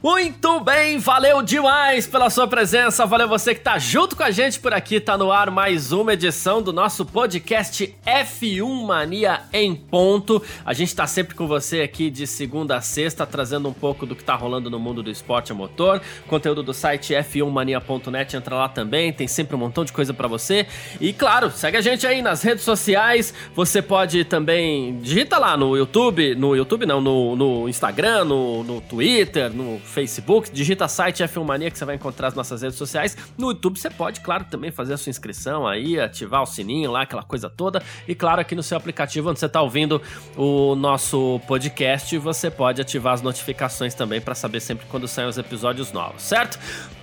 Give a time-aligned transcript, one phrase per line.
[0.00, 4.60] Muito bem, valeu demais pela sua presença, valeu você que tá junto com a gente
[4.60, 10.40] por aqui, tá no ar mais uma edição do nosso podcast F1 Mania em ponto.
[10.64, 14.14] A gente tá sempre com você aqui de segunda a sexta, trazendo um pouco do
[14.14, 18.68] que tá rolando no mundo do esporte a motor, conteúdo do site f1mania.net, entra lá
[18.68, 20.64] também, tem sempre um montão de coisa para você.
[21.00, 25.76] E claro, segue a gente aí nas redes sociais, você pode também digita lá no
[25.76, 31.44] YouTube, no YouTube não, no, no Instagram, no, no Twitter, no Facebook, digita site F1
[31.44, 33.16] Mania que você vai encontrar as nossas redes sociais.
[33.36, 37.02] No YouTube você pode, claro, também fazer a sua inscrição aí, ativar o sininho lá,
[37.02, 37.82] aquela coisa toda.
[38.06, 40.00] E claro, aqui no seu aplicativo onde você está ouvindo
[40.36, 45.38] o nosso podcast, você pode ativar as notificações também para saber sempre quando saem os
[45.38, 46.58] episódios novos, certo?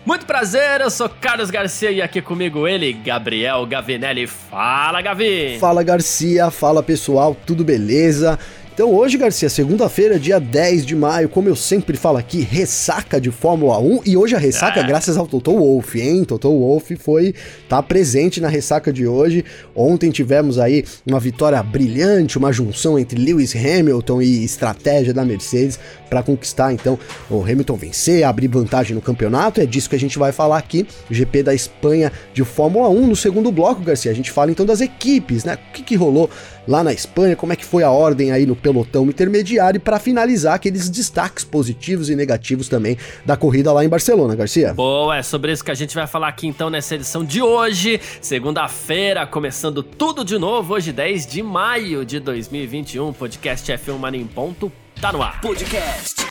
[0.05, 4.27] Muito prazer, eu sou Carlos Garcia e aqui comigo ele, Gabriel Gavinelli.
[4.27, 5.57] Fala, Gavi!
[5.59, 8.37] Fala, Garcia, fala pessoal, tudo beleza?
[8.75, 13.31] Então hoje, Garcia, segunda-feira, dia 10 de maio, como eu sempre falo aqui, ressaca de
[13.31, 14.83] Fórmula 1 e hoje a ressaca é.
[14.83, 16.25] graças ao Toto Wolff, hein?
[16.25, 17.33] Toto Wolff foi
[17.69, 19.45] tá presente na ressaca de hoje.
[19.73, 25.79] Ontem tivemos aí uma vitória brilhante, uma junção entre Lewis Hamilton e estratégia da Mercedes
[26.09, 29.61] para conquistar então o Hamilton vencer, abrir vantagem no campeonato.
[29.61, 33.15] É disso que a gente vai falar aqui, GP da Espanha de Fórmula 1 no
[33.15, 34.11] segundo bloco, Garcia.
[34.11, 35.57] A gente fala então das equipes, né?
[35.69, 36.29] O que, que rolou
[36.67, 39.99] lá na Espanha, como é que foi a ordem aí no pelotão intermediário e para
[39.99, 44.73] finalizar aqueles destaques positivos e negativos também da corrida lá em Barcelona, Garcia.
[44.73, 47.99] Boa, é sobre isso que a gente vai falar aqui então nessa edição de hoje,
[48.21, 54.27] segunda-feira, começando tudo de novo, hoje 10 de maio de 2021, podcast F1 Mania em
[54.27, 55.41] ponto, tá no ar.
[55.41, 56.25] Podcast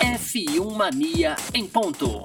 [0.00, 2.24] F1 Mania em ponto.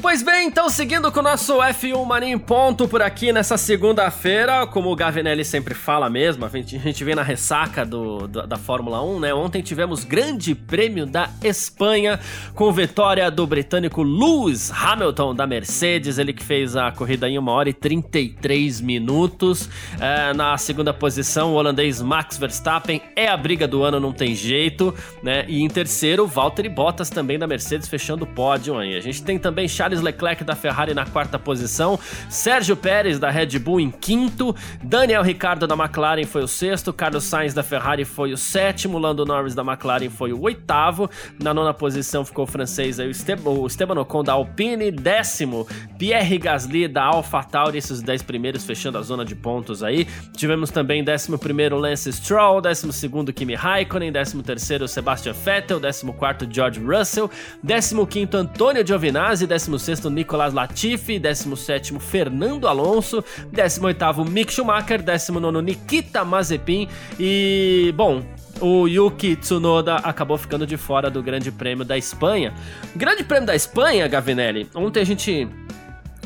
[0.00, 4.64] Pois bem, então seguindo com o nosso F1 Mania em ponto por aqui nessa segunda-feira,
[4.64, 8.46] como o Gavinelli sempre fala mesmo, a gente, a gente vem na ressaca do, do,
[8.46, 9.34] da Fórmula 1, né?
[9.34, 12.20] Ontem tivemos grande prêmio da Espanha
[12.54, 17.48] com vitória do britânico Lewis Hamilton da Mercedes, ele que fez a corrida em 1
[17.48, 19.68] hora e 33 minutos.
[20.00, 24.32] É, na segunda posição, o holandês Max Verstappen é a briga do ano, não tem
[24.32, 24.94] jeito,
[25.24, 25.44] né?
[25.48, 28.94] E em terceiro, Valtteri Bottas também da Mercedes fechando o pódio aí.
[28.94, 33.30] A gente tem também Charles Charles Leclerc da Ferrari na quarta posição, Sérgio Pérez da
[33.30, 38.04] Red Bull em quinto, Daniel Ricciardo da McLaren foi o sexto, Carlos Sainz da Ferrari
[38.04, 41.08] foi o sétimo, Lando Norris da McLaren foi o oitavo,
[41.42, 45.66] na nona posição ficou o francês aí, o, Esteban, o Esteban Ocon da Alpine, décimo,
[45.98, 50.06] Pierre Gasly da AlphaTauri, esses dez primeiros fechando a zona de pontos aí.
[50.36, 56.12] Tivemos também décimo primeiro Lance Stroll, décimo segundo Kimi Raikkonen, décimo terceiro Sebastian Vettel, décimo
[56.12, 57.30] quarto George Russell,
[57.62, 65.62] décimo quinto Antônio Giovinazzi, décimo 16º Nicolas Latifi, 17º Fernando Alonso, 18º Mick Schumacher, 19º
[65.62, 68.22] Nikita Mazepin e, bom,
[68.60, 72.52] o Yuki Tsunoda acabou ficando de fora do Grande Prêmio da Espanha.
[72.94, 75.48] Grande Prêmio da Espanha, Gavinelli, ontem a gente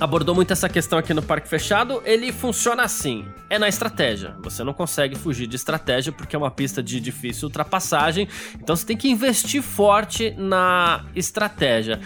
[0.02, 2.02] abordou muito essa questão aqui no Parque Fechado.
[2.04, 4.34] Ele funciona assim: é na estratégia.
[4.42, 8.28] Você não consegue fugir de estratégia porque é uma pista de difícil ultrapassagem.
[8.54, 12.00] Então você tem que investir forte na estratégia.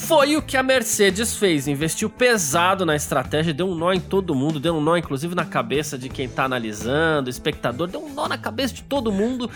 [0.00, 4.34] Foi o que a Mercedes fez, investiu pesado na estratégia, deu um nó em todo
[4.34, 8.26] mundo, deu um nó inclusive na cabeça de quem tá analisando, espectador, deu um nó
[8.26, 9.48] na cabeça de todo mundo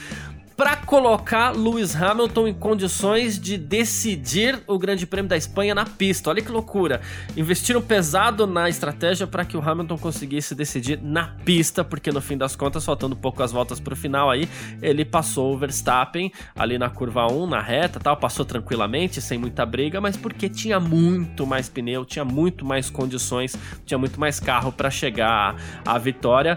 [0.57, 6.31] para colocar Lewis Hamilton em condições de decidir o Grande Prêmio da Espanha na pista.
[6.31, 7.01] Olha que loucura!
[7.37, 12.37] Investiram pesado na estratégia para que o Hamilton conseguisse decidir na pista, porque no fim
[12.37, 14.49] das contas, faltando poucas voltas para o final aí,
[14.81, 19.67] ele passou o Verstappen ali na curva 1, na reta, tal, passou tranquilamente, sem muita
[19.67, 24.71] briga, mas porque tinha muito mais pneu, tinha muito mais condições, tinha muito mais carro
[24.71, 26.57] para chegar à vitória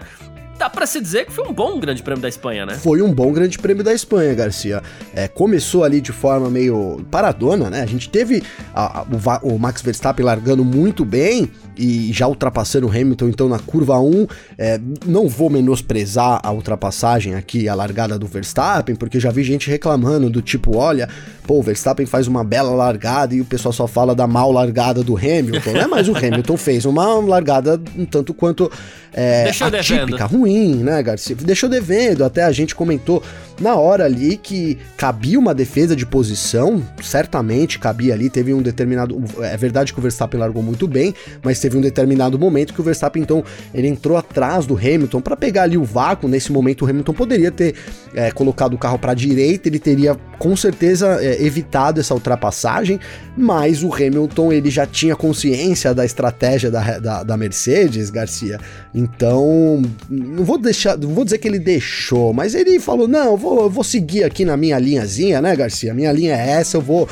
[0.58, 2.74] dá para se dizer que foi um bom Grande Prêmio da Espanha, né?
[2.74, 4.82] Foi um bom Grande Prêmio da Espanha, Garcia.
[5.14, 7.82] É, começou ali de forma meio paradona, né?
[7.82, 8.42] A gente teve
[8.74, 13.48] a, a, o, o, Max Verstappen largando muito bem e já ultrapassando o Hamilton, então
[13.48, 14.26] na curva 1.
[14.58, 19.70] É, não vou menosprezar a ultrapassagem aqui, a largada do Verstappen, porque já vi gente
[19.70, 21.08] reclamando do tipo, olha,
[21.46, 25.04] pô, o Verstappen faz uma bela largada e o pessoal só fala da mal largada
[25.04, 25.86] do Hamilton, né?
[25.86, 28.70] Mas o Hamilton fez uma largada um tanto quanto
[29.12, 31.36] é, atípica, ruim, né, Garcia?
[31.36, 33.22] Deixou devendo, até a gente comentou
[33.60, 39.22] na hora ali que cabia uma defesa de posição, certamente cabia ali, teve um determinado,
[39.40, 42.84] é verdade que o Verstappen largou muito bem, mas teve um determinado momento que o
[42.84, 43.42] Verstappen então
[43.74, 47.50] ele entrou atrás do Hamilton para pegar ali o vácuo, nesse momento o Hamilton poderia
[47.50, 47.74] ter
[48.14, 53.00] é, colocado o carro para a direita, ele teria com certeza é, evitado essa ultrapassagem,
[53.36, 58.58] mas o Hamilton ele já tinha consciência da estratégia da, da, da Mercedes, Garcia.
[58.94, 63.36] Então, não vou deixar, não vou dizer que ele deixou, mas ele falou: não, eu
[63.48, 65.94] vou, eu vou seguir aqui na minha linhazinha, né, Garcia?
[65.94, 67.08] Minha linha é essa, eu vou,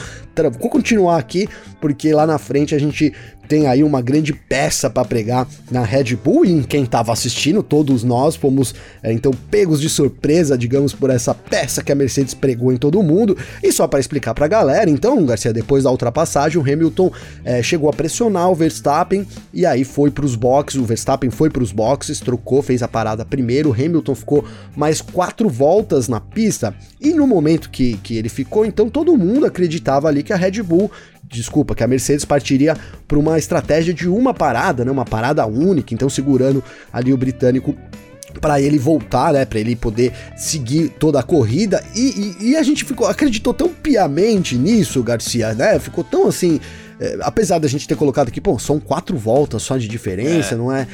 [0.59, 1.49] vou continuar aqui,
[1.81, 3.13] porque lá na frente a gente
[3.47, 7.63] tem aí uma grande peça para pregar na Red Bull e em quem estava assistindo,
[7.63, 12.35] todos nós fomos é, então pegos de surpresa, digamos, por essa peça que a Mercedes
[12.35, 13.37] pregou em todo mundo.
[13.63, 17.11] E só para explicar para a galera, então, Garcia, depois da ultrapassagem, o Hamilton
[17.45, 20.81] é, chegou a pressionar o Verstappen e aí foi para os boxes.
[20.81, 23.71] O Verstappen foi para os boxes, trocou, fez a parada primeiro.
[23.71, 24.45] O Hamilton ficou
[24.77, 29.47] mais quatro voltas na pista e no momento que, que ele ficou, então todo mundo
[29.47, 30.91] acreditava ali que a Red Bull
[31.29, 32.77] desculpa, que a Mercedes partiria
[33.07, 36.63] para uma estratégia de uma parada, né, uma parada única, então segurando
[36.93, 37.75] ali o britânico
[38.41, 42.63] para ele voltar, né, para ele poder seguir toda a corrida e, e, e, a
[42.63, 45.79] gente ficou acreditou tão piamente nisso, Garcia, né?
[45.79, 46.61] Ficou tão assim,
[47.01, 50.59] é, apesar da gente ter colocado aqui, pô, são quatro voltas só de diferença, é.
[50.59, 50.87] não é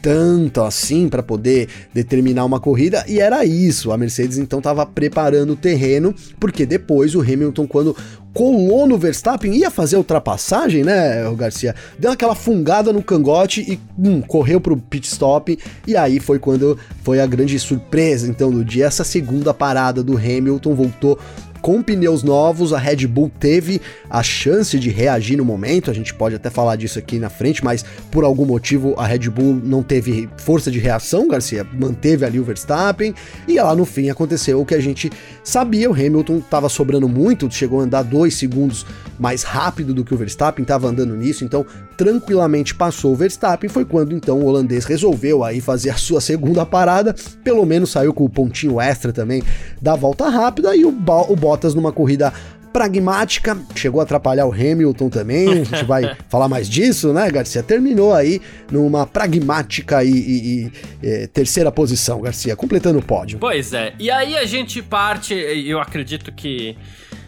[0.00, 3.92] tanto assim para poder determinar uma corrida e era isso.
[3.92, 7.96] A Mercedes então estava preparando o terreno, porque depois o Hamilton quando
[8.38, 11.74] colou no Verstappen, ia fazer a ultrapassagem, né, o Garcia?
[11.98, 15.58] Deu aquela fungada no cangote e hum, correu pro pit stop.
[15.86, 18.86] E aí foi quando foi a grande surpresa, então, do dia.
[18.86, 21.18] Essa segunda parada do Hamilton voltou
[21.60, 26.14] com pneus novos, a Red Bull teve a chance de reagir no momento, a gente
[26.14, 29.82] pode até falar disso aqui na frente, mas por algum motivo a Red Bull não
[29.82, 31.66] teve força de reação, Garcia.
[31.72, 33.14] Manteve ali o Verstappen,
[33.46, 35.10] e lá no fim aconteceu o que a gente
[35.48, 38.84] sabia, o Hamilton estava sobrando muito, chegou a andar dois segundos
[39.18, 41.64] mais rápido do que o Verstappen, estava andando nisso, então
[41.96, 46.66] tranquilamente passou o Verstappen, foi quando então o holandês resolveu aí fazer a sua segunda
[46.66, 49.42] parada, pelo menos saiu com o pontinho extra também
[49.80, 52.32] da volta rápida, e o, o Bottas numa corrida
[52.78, 57.60] pragmática, chegou a atrapalhar o Hamilton também, a gente vai falar mais disso, né, Garcia?
[57.60, 58.40] Terminou aí
[58.70, 60.72] numa pragmática e, e, e
[61.02, 63.36] é, terceira posição, Garcia, completando o pódio.
[63.40, 66.76] Pois é, e aí a gente parte, eu acredito que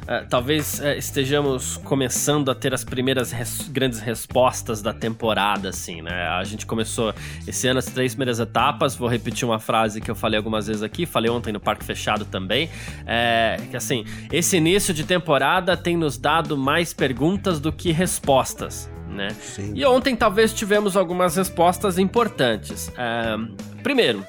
[0.03, 6.03] Uh, talvez uh, estejamos começando a ter as primeiras res grandes respostas da temporada, assim,
[6.03, 6.27] né?
[6.29, 7.15] A gente começou
[7.47, 8.97] esse ano as três primeiras etapas.
[8.97, 12.25] Vou repetir uma frase que eu falei algumas vezes aqui, falei ontem no Parque Fechado
[12.25, 12.71] também.
[13.07, 18.91] É, que assim, esse início de temporada tem nos dado mais perguntas do que respostas.
[19.09, 19.29] Né?
[19.75, 22.91] E ontem talvez tivemos algumas respostas importantes.
[22.97, 23.37] É,
[23.83, 24.25] primeiro,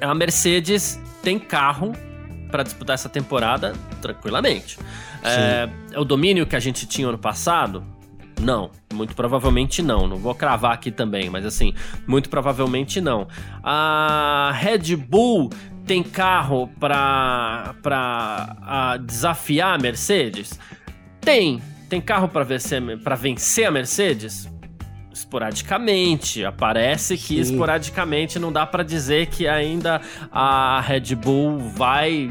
[0.00, 1.92] a Mercedes tem carro
[2.50, 4.78] para disputar essa temporada tranquilamente.
[5.22, 7.84] É, é, o domínio que a gente tinha ano passado?
[8.40, 10.06] Não, muito provavelmente não.
[10.06, 11.74] Não vou cravar aqui também, mas assim,
[12.06, 13.26] muito provavelmente não.
[13.62, 15.50] A Red Bull
[15.84, 20.58] tem carro para para desafiar a Mercedes?
[21.20, 21.60] Tem.
[21.88, 22.82] Tem carro para vencer,
[23.18, 24.48] vencer a Mercedes?
[25.28, 26.44] Esporadicamente.
[26.44, 27.40] Aparece que Sim.
[27.40, 30.00] esporadicamente não dá para dizer que ainda
[30.32, 32.30] a Red Bull vai,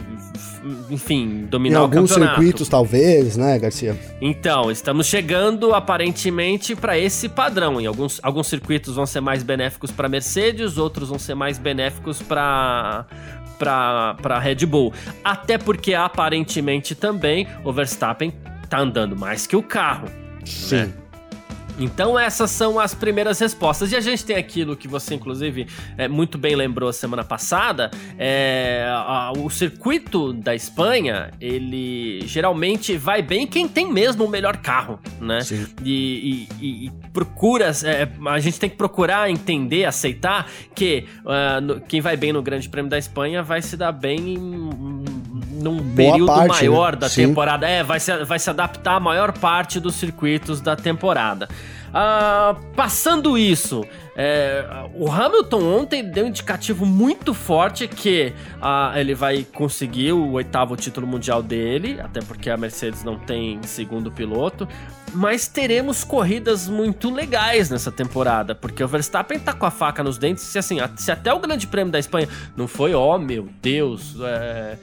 [0.89, 2.13] enfim, dominar em o campeonato.
[2.13, 3.95] alguns circuitos talvez, né, Garcia?
[4.19, 7.79] Então, estamos chegando aparentemente para esse padrão.
[7.79, 12.21] Em alguns, alguns circuitos vão ser mais benéficos para Mercedes, outros vão ser mais benéficos
[12.21, 13.05] para
[13.59, 14.93] para Red Bull.
[15.23, 18.31] Até porque aparentemente também o Verstappen
[18.69, 20.07] tá andando mais que o carro.
[20.45, 20.75] Sim.
[20.75, 20.93] Né?
[21.77, 23.91] Então essas são as primeiras respostas.
[23.91, 25.67] E a gente tem aquilo que você, inclusive,
[25.97, 27.91] é, muito bem lembrou semana passada.
[28.17, 34.57] É, a, o circuito da Espanha, ele geralmente vai bem quem tem mesmo o melhor
[34.57, 35.41] carro, né?
[35.41, 35.67] Sim.
[35.83, 41.81] E, e, e procura, é, a gente tem que procurar entender, aceitar que uh, no,
[41.81, 44.96] quem vai bem no Grande Prêmio da Espanha vai se dar bem em,
[45.57, 46.99] num Boa período parte, maior né?
[46.99, 47.27] da Sim.
[47.27, 47.67] temporada.
[47.67, 51.47] É, vai se, vai se adaptar a maior parte dos circuitos da temporada.
[51.87, 53.83] Uh, passando isso,
[54.15, 60.33] é, o Hamilton ontem deu um indicativo muito forte que uh, ele vai conseguir o
[60.33, 64.67] oitavo título mundial dele, até porque a Mercedes não tem segundo piloto.
[65.13, 70.17] Mas teremos corridas muito legais nessa temporada, porque o Verstappen tá com a faca nos
[70.17, 70.43] dentes.
[70.43, 74.15] Se, assim, se até o Grande Prêmio da Espanha não foi, ó oh, meu Deus,
[74.21, 74.77] é,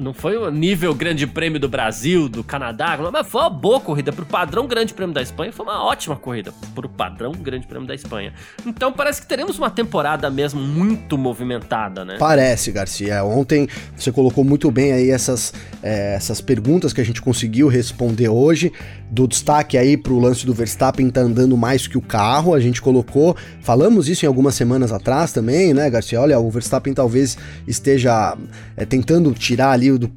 [0.00, 4.12] não foi o nível Grande Prêmio do Brasil, do Canadá, mas foi uma boa corrida.
[4.12, 6.52] Pro padrão Grande Prêmio da Espanha, foi uma ótima corrida.
[6.74, 8.32] Pro padrão Grande Prêmio da Espanha.
[8.66, 12.16] Então parece que teremos uma temporada mesmo muito movimentada, né?
[12.18, 13.24] Parece, Garcia.
[13.24, 15.52] Ontem você colocou muito bem aí essas,
[15.82, 18.72] é, essas perguntas que a gente conseguiu responder hoje.
[19.10, 22.82] Do destaque aí pro lance do Verstappen tá andando mais que o carro, a gente
[22.82, 26.20] colocou, falamos isso em algumas semanas atrás também, né, Garcia?
[26.20, 28.36] Olha, o Verstappen talvez esteja
[28.76, 30.10] é, tentando tirar ali, do,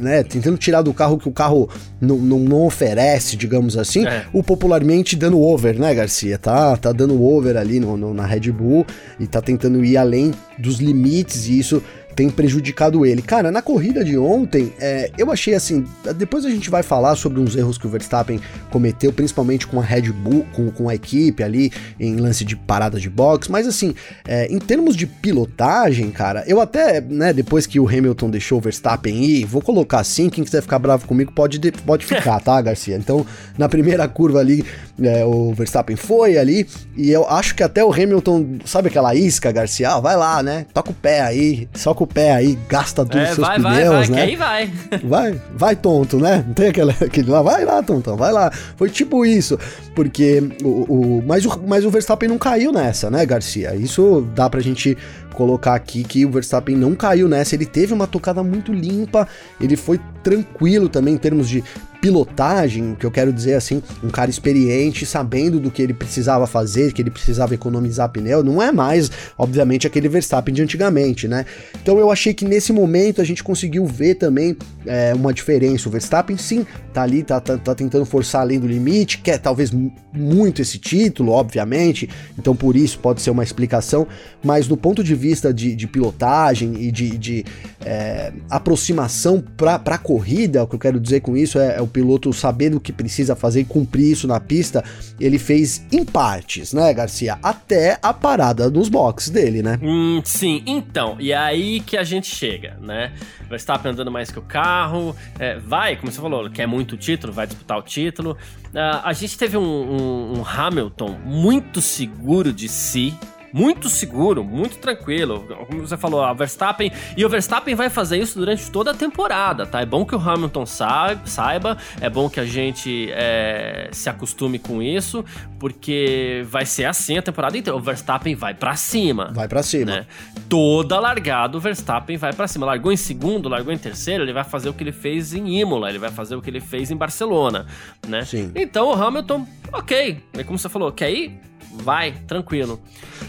[0.00, 4.26] né, tentando tirar do carro que o carro não, não, não oferece, digamos assim, é.
[4.32, 6.36] o popularmente dando over, né, Garcia?
[6.38, 8.86] Tá, tá dando over ali no, no, na Red Bull
[9.18, 11.82] e tá tentando ir além dos limites e isso
[12.16, 13.20] tem prejudicado ele.
[13.20, 15.84] Cara, na corrida de ontem, é, eu achei assim.
[16.16, 19.84] Depois a gente vai falar sobre uns erros que o Verstappen cometeu, principalmente com a
[19.84, 21.70] Red Bull, com, com a equipe ali,
[22.00, 23.50] em lance de parada de box.
[23.50, 23.94] Mas assim,
[24.26, 28.60] é, em termos de pilotagem, cara, eu até, né, depois que o Hamilton deixou o
[28.62, 32.96] Verstappen ir, vou colocar assim: quem quiser ficar bravo comigo pode, pode ficar, tá, Garcia?
[32.96, 33.26] Então,
[33.58, 34.64] na primeira curva ali,
[35.02, 39.52] é, o Verstappen foi ali, e eu acho que até o Hamilton, sabe aquela isca,
[39.52, 39.90] Garcia?
[39.90, 40.64] Ah, vai lá, né?
[40.72, 43.88] Toca o pé aí, soca o pé aí, gasta dos é, seus vai, pneus, vai,
[43.88, 44.22] vai, né?
[44.22, 44.72] aí vai.
[45.04, 46.44] Vai, vai tonto, né?
[46.46, 48.50] Não tem aquele, aquele lá, vai lá, tontão, vai lá.
[48.76, 49.58] Foi tipo isso,
[49.94, 53.74] porque o, o, mas, o, mas o Verstappen não caiu nessa, né, Garcia?
[53.74, 54.96] Isso dá pra gente
[55.34, 59.28] colocar aqui que o Verstappen não caiu nessa, ele teve uma tocada muito limpa,
[59.60, 61.62] ele foi tranquilo também em termos de
[62.06, 66.92] pilotagem, que eu quero dizer assim, um cara experiente, sabendo do que ele precisava fazer,
[66.92, 71.44] que ele precisava economizar pneu, não é mais, obviamente, aquele Verstappen de antigamente, né?
[71.82, 75.88] Então eu achei que nesse momento a gente conseguiu ver também é, uma diferença.
[75.88, 79.72] O Verstappen sim, tá ali, tá, tá, tá tentando forçar além do limite, quer talvez
[80.14, 82.08] muito esse título, obviamente,
[82.38, 84.06] então por isso pode ser uma explicação,
[84.44, 87.44] mas do ponto de vista de, de pilotagem e de, de
[87.84, 91.86] é, aproximação para a corrida, o que eu quero dizer com isso é, é o
[91.96, 94.84] piloto saber o que precisa fazer e cumprir isso na pista,
[95.18, 97.38] ele fez em partes, né, Garcia?
[97.42, 99.78] Até a parada nos boxes dele, né?
[99.82, 103.14] Hum, sim, então, e é aí que a gente chega, né?
[103.48, 107.46] Verstappen andando mais que o carro, é, vai, como você falou, quer muito título, vai
[107.46, 108.32] disputar o título.
[108.74, 113.14] Uh, a gente teve um, um, um Hamilton muito seguro de si,
[113.56, 115.48] muito seguro, muito tranquilo.
[115.66, 116.92] Como você falou, a Verstappen.
[117.16, 119.80] E o Verstappen vai fazer isso durante toda a temporada, tá?
[119.80, 124.82] É bom que o Hamilton saiba, é bom que a gente é, se acostume com
[124.82, 125.24] isso,
[125.58, 127.74] porque vai ser assim a temporada inteira.
[127.74, 129.32] O Verstappen vai para cima.
[129.32, 129.86] Vai para cima.
[129.86, 130.06] Né?
[130.50, 132.66] Toda largada, o Verstappen vai para cima.
[132.66, 135.88] Largou em segundo, largou em terceiro, ele vai fazer o que ele fez em Imola,
[135.88, 137.64] ele vai fazer o que ele fez em Barcelona,
[138.06, 138.22] né?
[138.22, 138.52] Sim.
[138.54, 140.22] Então o Hamilton, ok.
[140.34, 141.55] É como você falou, quer ir?
[141.82, 142.80] Vai, tranquilo.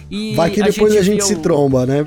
[0.09, 2.05] E vai que depois a gente, a gente se tromba, né?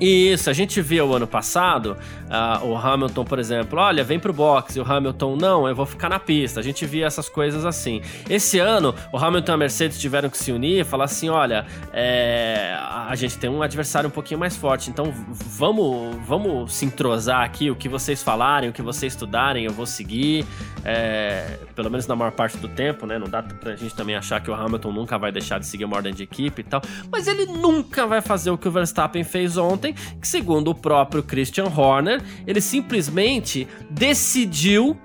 [0.00, 1.96] Isso, a gente viu ano passado
[2.28, 5.86] uh, o Hamilton, por exemplo, olha, vem pro box, e o Hamilton, não, eu vou
[5.86, 6.60] ficar na pista.
[6.60, 8.00] A gente via essas coisas assim.
[8.28, 11.66] Esse ano, o Hamilton e a Mercedes tiveram que se unir e falar assim: olha,
[11.92, 12.76] é,
[13.08, 17.70] a gente tem um adversário um pouquinho mais forte, então vamos, vamos se entrosar aqui.
[17.70, 20.44] O que vocês falarem, o que vocês estudarem, eu vou seguir.
[20.84, 23.18] É, pelo menos na maior parte do tempo, né?
[23.18, 25.96] Não dá pra gente também achar que o Hamilton nunca vai deixar de seguir uma
[25.96, 26.80] ordem de equipe e tal.
[27.10, 31.22] Mas ele nunca vai fazer o que o Verstappen fez ontem, que segundo o próprio
[31.22, 34.96] Christian Horner, ele simplesmente decidiu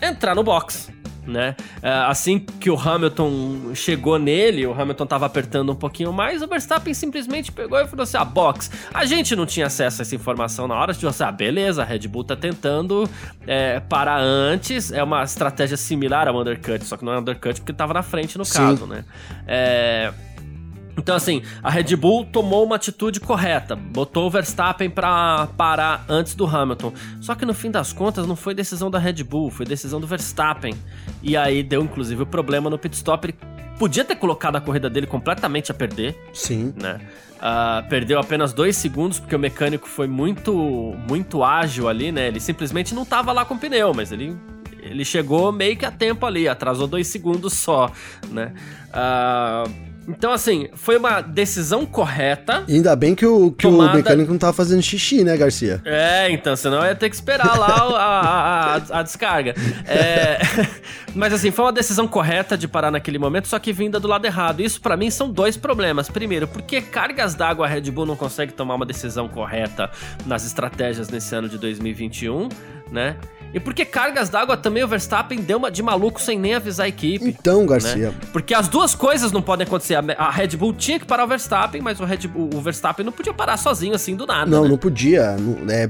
[0.00, 0.90] entrar no box.
[1.26, 1.54] Né?
[1.82, 6.48] É, assim que o Hamilton chegou nele, o Hamilton tava apertando um pouquinho mais, o
[6.48, 8.70] Verstappen simplesmente pegou e falou assim: ah, box.
[8.92, 11.30] A gente não tinha acesso a essa informação na hora, a gente falou assim: ah,
[11.30, 13.08] beleza, a Red Bull tá tentando
[13.46, 17.74] é, parar antes, é uma estratégia similar ao undercut, só que não é undercut porque
[17.74, 18.58] tava na frente no Sim.
[18.58, 19.04] caso, né?
[19.46, 20.12] É.
[21.00, 26.34] Então, assim, a Red Bull tomou uma atitude correta, botou o Verstappen para parar antes
[26.34, 26.92] do Hamilton.
[27.22, 30.06] Só que no fim das contas não foi decisão da Red Bull, foi decisão do
[30.06, 30.74] Verstappen.
[31.22, 33.26] E aí deu inclusive o problema no pit stop.
[33.26, 33.34] Ele
[33.78, 36.14] podia ter colocado a corrida dele completamente a perder.
[36.34, 36.74] Sim.
[36.76, 37.00] Né?
[37.36, 40.54] Uh, perdeu apenas dois segundos porque o mecânico foi muito,
[41.08, 42.28] muito ágil ali, né?
[42.28, 44.36] Ele simplesmente não tava lá com o pneu, mas ele
[44.82, 47.90] ele chegou meio que a tempo ali, atrasou dois segundos só,
[48.30, 48.52] né?
[48.88, 52.64] Uh, então, assim, foi uma decisão correta.
[52.66, 53.92] E ainda bem que o, que tomada...
[53.92, 55.80] o mecânico não tava fazendo xixi, né, Garcia?
[55.84, 59.54] É, então, senão ia ter que esperar lá a, a, a, a descarga.
[59.86, 60.38] É...
[61.14, 64.24] Mas, assim, foi uma decisão correta de parar naquele momento, só que vinda do lado
[64.24, 64.60] errado.
[64.60, 66.08] Isso, para mim, são dois problemas.
[66.08, 69.90] Primeiro, porque cargas d'água a Red Bull não consegue tomar uma decisão correta
[70.26, 72.48] nas estratégias nesse ano de 2021,
[72.90, 73.16] né?
[73.52, 76.88] E porque cargas d'água também o Verstappen deu uma de maluco sem nem avisar a
[76.88, 77.24] equipe.
[77.24, 78.10] Então, Garcia.
[78.10, 78.14] Né?
[78.32, 79.96] Porque as duas coisas não podem acontecer.
[79.96, 83.12] A Red Bull tinha que parar o Verstappen, mas o, Red Bull, o Verstappen não
[83.12, 84.50] podia parar sozinho assim do nada.
[84.50, 84.68] Não, né?
[84.68, 85.36] não podia.
[85.36, 85.88] Não, é,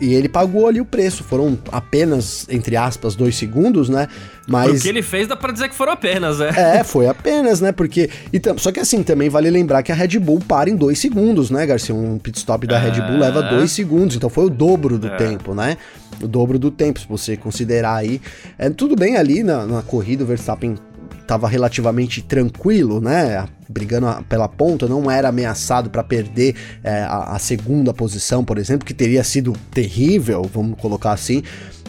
[0.00, 1.24] e ele pagou ali o preço.
[1.24, 4.06] Foram apenas, entre aspas, dois segundos, né?
[4.46, 4.80] Mas...
[4.80, 6.78] O que ele fez dá pra dizer que foram apenas, é.
[6.78, 7.72] É, foi apenas, né?
[7.72, 8.10] Porque.
[8.32, 11.50] E só que assim, também vale lembrar que a Red Bull para em dois segundos,
[11.50, 11.94] né, Garcia?
[11.94, 12.78] Um pit stop da.
[12.78, 15.16] Red Bull leva dois segundos, então foi o dobro do é.
[15.16, 15.76] tempo, né?
[16.22, 18.20] O dobro do tempo, se você considerar aí.
[18.58, 20.76] É, tudo bem ali na, na corrida, o Verstappen
[21.20, 23.46] estava relativamente tranquilo, né?
[23.70, 28.84] Brigando pela ponta, não era ameaçado para perder é, a, a segunda posição, por exemplo,
[28.84, 31.42] que teria sido terrível, vamos colocar assim.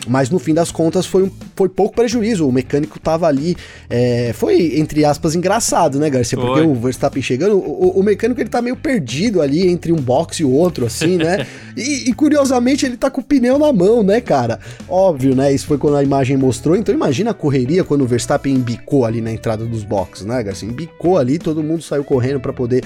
[0.08, 2.48] Mas no fim das contas foi, um, foi pouco prejuízo.
[2.48, 3.56] O mecânico tava ali.
[3.90, 6.38] É, foi, entre aspas, engraçado, né, Garcia?
[6.38, 6.68] Porque foi.
[6.68, 10.44] o Verstappen chegando, o, o, mecânico ele tá meio perdido ali entre um box e
[10.44, 11.46] o outro, assim, né?
[11.78, 14.60] e, e, curiosamente ele tá com o pneu na mão, né, cara?
[14.88, 15.54] Óbvio, né?
[15.54, 16.76] Isso foi quando a imagem mostrou.
[16.76, 20.68] Então imagina a correria quando o Verstappen embicou ali na entrada dos boxes, né, Garcia?
[20.68, 22.84] Embicou ali, todo mundo saiu correndo para poder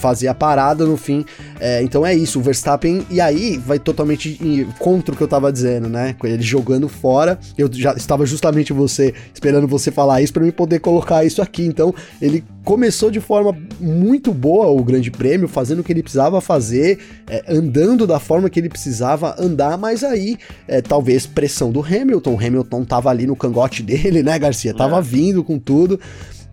[0.00, 1.24] fazer a parada no fim.
[1.60, 5.52] É, então é isso, o Verstappen, e aí vai totalmente contra o que eu tava
[5.52, 6.14] dizendo, né?
[6.18, 7.38] Com ele jogando fora.
[7.56, 11.64] Eu já estava justamente você esperando você falar isso para mim poder colocar isso aqui.
[11.64, 16.40] Então ele começou de forma muito boa o Grande Prêmio, fazendo o que ele precisava
[16.40, 21.84] fazer, é, andando da forma que ele precisava andar, mas aí é, talvez pressão do
[21.84, 22.34] Hamilton.
[22.34, 24.72] O Hamilton tava ali no cangote dele, né, Garcia?
[24.72, 25.02] Tava é.
[25.02, 26.00] vindo com tudo.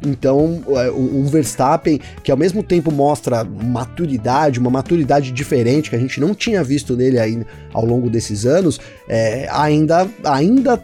[0.05, 5.99] Então, é, um Verstappen que ao mesmo tempo mostra maturidade, uma maturidade diferente que a
[5.99, 10.81] gente não tinha visto nele aí ao longo desses anos, é, ainda, ainda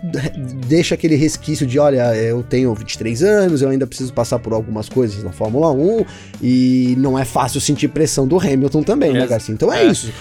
[0.67, 4.89] deixa aquele resquício de: olha, eu tenho 23 anos, eu ainda preciso passar por algumas
[4.89, 6.05] coisas na Fórmula 1
[6.41, 9.53] e não é fácil sentir pressão do Hamilton também, né, Garcia?
[9.53, 9.87] Então é, é.
[9.87, 10.11] isso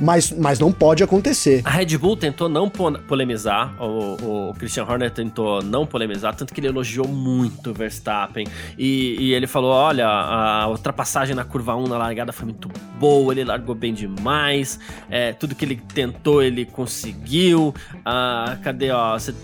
[0.00, 1.60] mas, mas não pode acontecer.
[1.64, 6.60] A Red Bull tentou não polemizar, o, o Christian Horner tentou não polemizar, tanto que
[6.60, 8.29] ele elogiou muito o Verstappen.
[8.78, 12.68] E, e, ele falou: olha, a ultrapassagem na curva 1 na largada foi muito
[12.98, 14.78] boa, ele largou bem demais,
[15.10, 17.74] é, tudo que ele tentou ele conseguiu.
[18.04, 19.18] Ah, cadê, ó?
[19.18, 19.34] Você,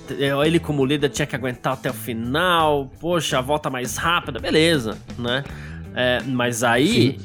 [0.44, 4.98] ele como líder tinha que aguentar até o final, poxa, a volta mais rápida, beleza,
[5.18, 5.42] né?
[5.98, 7.16] É, mas aí,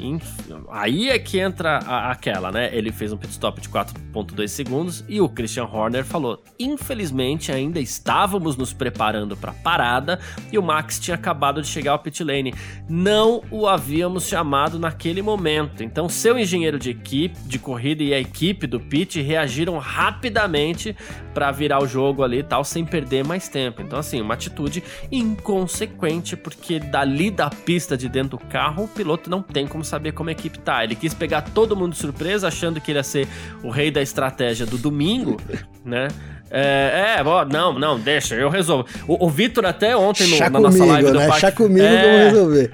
[0.70, 2.70] aí é que entra a, aquela, né?
[2.72, 7.82] Ele fez um pit stop de 4.2 segundos e o Christian Horner falou: infelizmente ainda
[7.82, 10.22] estávamos nos preparando para parada
[10.54, 12.54] e o Max tinha acabado de chegar ao pit lane.
[12.88, 15.84] Não o havíamos chamado naquele momento.
[15.84, 20.96] Então, seu engenheiro de equipe, de corrida e a equipe do pit reagiram rapidamente
[21.34, 23.82] para virar o jogo ali e tal, sem perder mais tempo.
[23.82, 24.82] Então, assim, uma atitude
[25.12, 29.84] inconsequente, porque dali da pista de dentro do carro carro, o piloto não tem como
[29.84, 30.84] saber como a equipe tá.
[30.84, 33.28] Ele quis pegar todo mundo de surpresa, achando que ele ia ser
[33.64, 35.38] o rei da estratégia do domingo,
[35.84, 36.08] né?
[36.52, 38.86] É, é ó, não, não, deixa, eu resolvo.
[39.08, 41.28] O, o Vitor até ontem no, na comigo, nossa live do né?
[41.28, 41.42] Parque...
[41.42, 42.02] Chá comigo é...
[42.02, 42.74] vamos resolver.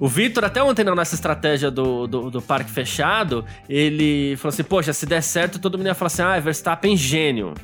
[0.00, 4.62] O Vitor, até ontem não, nessa estratégia do, do, do, parque fechado, ele falou assim:
[4.62, 7.54] Poxa, se der certo, todo mundo ia falar assim: Ah, Verstappen gênio.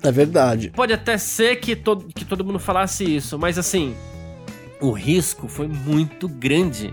[0.00, 0.70] É verdade.
[0.70, 3.96] Pode até ser que, to que todo mundo falasse isso, mas assim,
[4.80, 6.92] o risco foi muito grande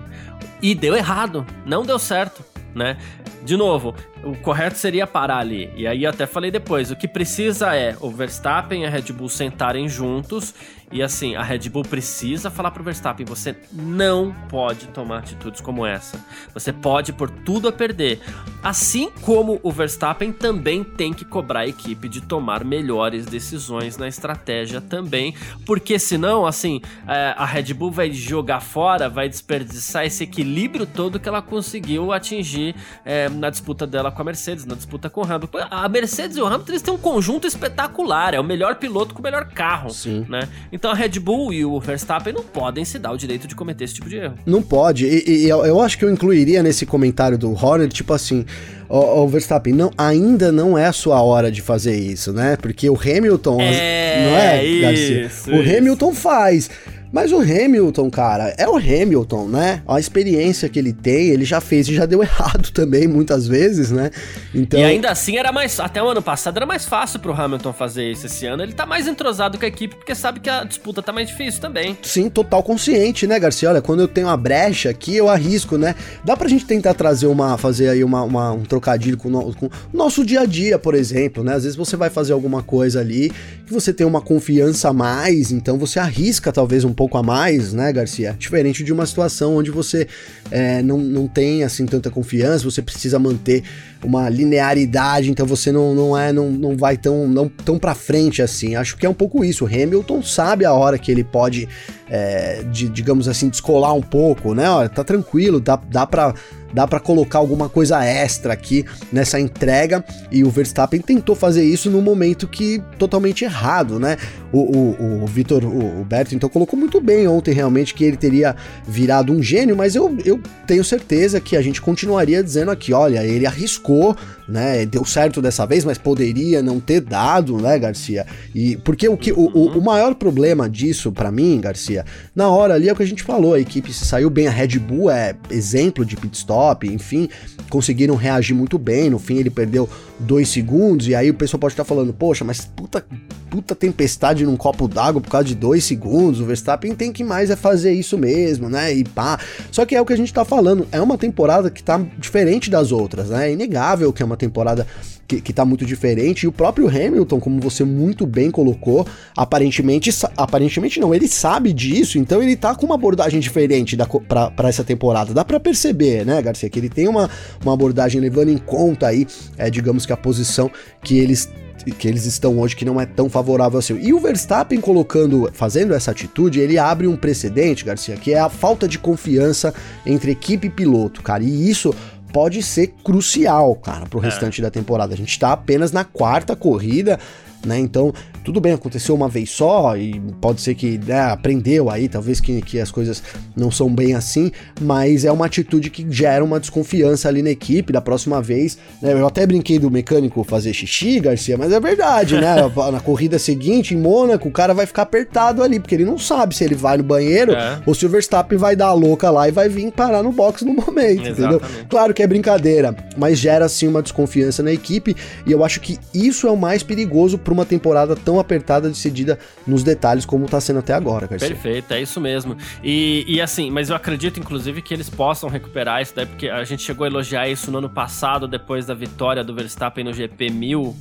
[0.61, 2.43] e deu errado, não deu certo,
[2.75, 2.97] né?
[3.43, 5.71] De novo, o correto seria parar ali.
[5.75, 9.29] E aí até falei depois, o que precisa é o Verstappen e a Red Bull
[9.29, 10.53] sentarem juntos
[10.89, 15.85] e assim, a Red Bull precisa falar pro Verstappen: você não pode tomar atitudes como
[15.85, 16.23] essa.
[16.53, 18.21] Você pode por tudo a perder.
[18.63, 24.07] Assim como o Verstappen também tem que cobrar a equipe de tomar melhores decisões na
[24.07, 25.35] estratégia também.
[25.65, 31.19] Porque senão, assim, é, a Red Bull vai jogar fora, vai desperdiçar esse equilíbrio todo
[31.19, 35.23] que ela conseguiu atingir é, na disputa dela com a Mercedes, na disputa com o
[35.23, 35.59] Hamilton.
[35.69, 38.33] A Mercedes e o Hamilton eles têm um conjunto espetacular.
[38.33, 39.89] É o melhor piloto com o melhor carro.
[39.89, 40.25] Sim.
[40.27, 40.47] Né?
[40.71, 43.83] Então a Red Bull e o Verstappen não podem se dar o direito de cometer
[43.83, 44.35] esse tipo de erro.
[44.45, 45.05] Não pode.
[45.05, 48.45] E, e eu, eu, acho que eu incluiria nesse comentário do Horner, tipo assim,
[48.89, 52.57] o, o, Verstappen, não, ainda não é a sua hora de fazer isso, né?
[52.57, 55.25] Porque o Hamilton, é, não é, Garcia?
[55.25, 55.77] Isso, o isso.
[55.77, 56.69] Hamilton faz.
[57.11, 59.81] Mas o Hamilton, cara, é o Hamilton, né?
[59.87, 63.91] A experiência que ele tem, ele já fez e já deu errado também, muitas vezes,
[63.91, 64.11] né?
[64.53, 64.79] Então...
[64.79, 65.79] E ainda assim era mais.
[65.79, 68.25] Até o ano passado era mais fácil pro Hamilton fazer isso.
[68.25, 71.11] Esse ano ele tá mais entrosado com a equipe, porque sabe que a disputa tá
[71.13, 71.97] mais difícil também.
[72.01, 73.69] Sim, total consciente, né, Garcia?
[73.69, 75.95] Olha, quando eu tenho uma brecha aqui, eu arrisco, né?
[76.23, 77.57] Dá pra gente tentar trazer uma.
[77.57, 80.93] fazer aí uma, uma um trocadilho com, no, com o nosso dia a dia, por
[80.95, 81.53] exemplo, né?
[81.53, 83.31] Às vezes você vai fazer alguma coisa ali
[83.65, 87.73] que você tem uma confiança a mais, então você arrisca talvez um pouco a mais,
[87.73, 88.35] né, Garcia?
[88.37, 90.07] Diferente de uma situação onde você
[90.49, 93.63] é, não, não tem assim tanta confiança, você precisa manter
[94.03, 98.41] uma linearidade, então você não, não é não, não vai tão não tão para frente
[98.41, 98.75] assim.
[98.75, 99.63] Acho que é um pouco isso.
[99.63, 101.69] O Hamilton sabe a hora que ele pode
[102.09, 104.69] é, de, digamos assim, descolar um pouco, né?
[104.69, 106.33] Olha, tá tranquilo, dá, dá pra
[106.73, 111.89] dá para colocar alguma coisa extra aqui nessa entrega e o Verstappen tentou fazer isso
[111.89, 114.17] no momento que totalmente errado, né?
[114.51, 118.17] O, o, o Vitor, o, o Berto, então colocou muito bem ontem realmente que ele
[118.17, 118.55] teria
[118.87, 123.23] virado um gênio, mas eu, eu tenho certeza que a gente continuaria dizendo aqui, olha,
[123.25, 124.15] ele arriscou,
[124.47, 124.85] né?
[124.85, 128.25] Deu certo dessa vez, mas poderia não ter dado, né, Garcia?
[128.55, 131.96] E porque o que o, o, o maior problema disso para mim, Garcia,
[132.35, 134.51] na hora ali é o que a gente falou, a equipe se saiu bem, a
[134.51, 137.29] Red Bull é exemplo de pit stop, enfim,
[137.69, 139.09] conseguiram reagir muito bem.
[139.09, 142.65] No fim ele perdeu dois segundos e aí o pessoal pode estar falando, poxa, mas
[142.65, 143.05] puta
[143.49, 146.39] puta tempestade num copo d'água por causa de dois segundos.
[146.39, 148.93] O Verstappen tem que mais é fazer isso mesmo, né?
[148.93, 149.39] E pá.
[149.71, 150.87] Só que é o que a gente tá falando.
[150.91, 153.49] É uma temporada que tá diferente das outras, né?
[153.49, 154.85] É inegável que é uma temporada
[155.27, 156.43] que, que tá muito diferente.
[156.43, 162.17] E o próprio Hamilton, como você muito bem colocou, aparentemente, aparentemente não, ele sabe disso,
[162.17, 165.33] então ele tá com uma abordagem diferente pra essa temporada.
[165.33, 167.29] Dá para perceber, né, Garcia, que ele tem uma,
[167.61, 170.71] uma abordagem levando em conta aí, é, digamos que a posição
[171.03, 171.49] que eles
[171.97, 173.97] que eles estão hoje que não é tão favorável assim.
[174.01, 178.49] E o Verstappen colocando, fazendo essa atitude, ele abre um precedente, Garcia, que é a
[178.49, 179.73] falta de confiança
[180.05, 181.43] entre equipe e piloto, cara.
[181.43, 181.93] E isso
[182.31, 184.25] pode ser crucial, cara, pro é.
[184.25, 185.13] restante da temporada.
[185.13, 187.19] A gente tá apenas na quarta corrida,
[187.67, 187.77] né?
[187.79, 192.39] Então, tudo bem, aconteceu uma vez só e pode ser que né, aprendeu aí, talvez
[192.39, 193.21] que, que as coisas
[193.55, 194.51] não são bem assim,
[194.81, 198.77] mas é uma atitude que gera uma desconfiança ali na equipe da próxima vez.
[199.01, 199.13] Né?
[199.13, 202.55] Eu até brinquei do mecânico fazer xixi, Garcia, mas é verdade, né?
[202.91, 206.55] na corrida seguinte, em Mônaco, o cara vai ficar apertado ali, porque ele não sabe
[206.55, 207.79] se ele vai no banheiro é.
[207.85, 210.63] ou se o Verstappen vai dar a louca lá e vai vir parar no box
[210.63, 211.31] no momento, Exatamente.
[211.31, 211.61] entendeu?
[211.89, 215.97] Claro que é brincadeira, mas gera sim uma desconfiança na equipe e eu acho que
[216.13, 220.61] isso é o mais perigoso para uma temporada tão apertada, decidida nos detalhes, como tá
[220.61, 221.49] sendo até agora, Garcia.
[221.49, 222.55] Perfeito, é isso mesmo.
[222.83, 226.63] E, e assim, mas eu acredito, inclusive, que eles possam recuperar isso daí, porque a
[226.63, 230.49] gente chegou a elogiar isso no ano passado, depois da vitória do Verstappen no GP
[230.49, 230.95] 1000.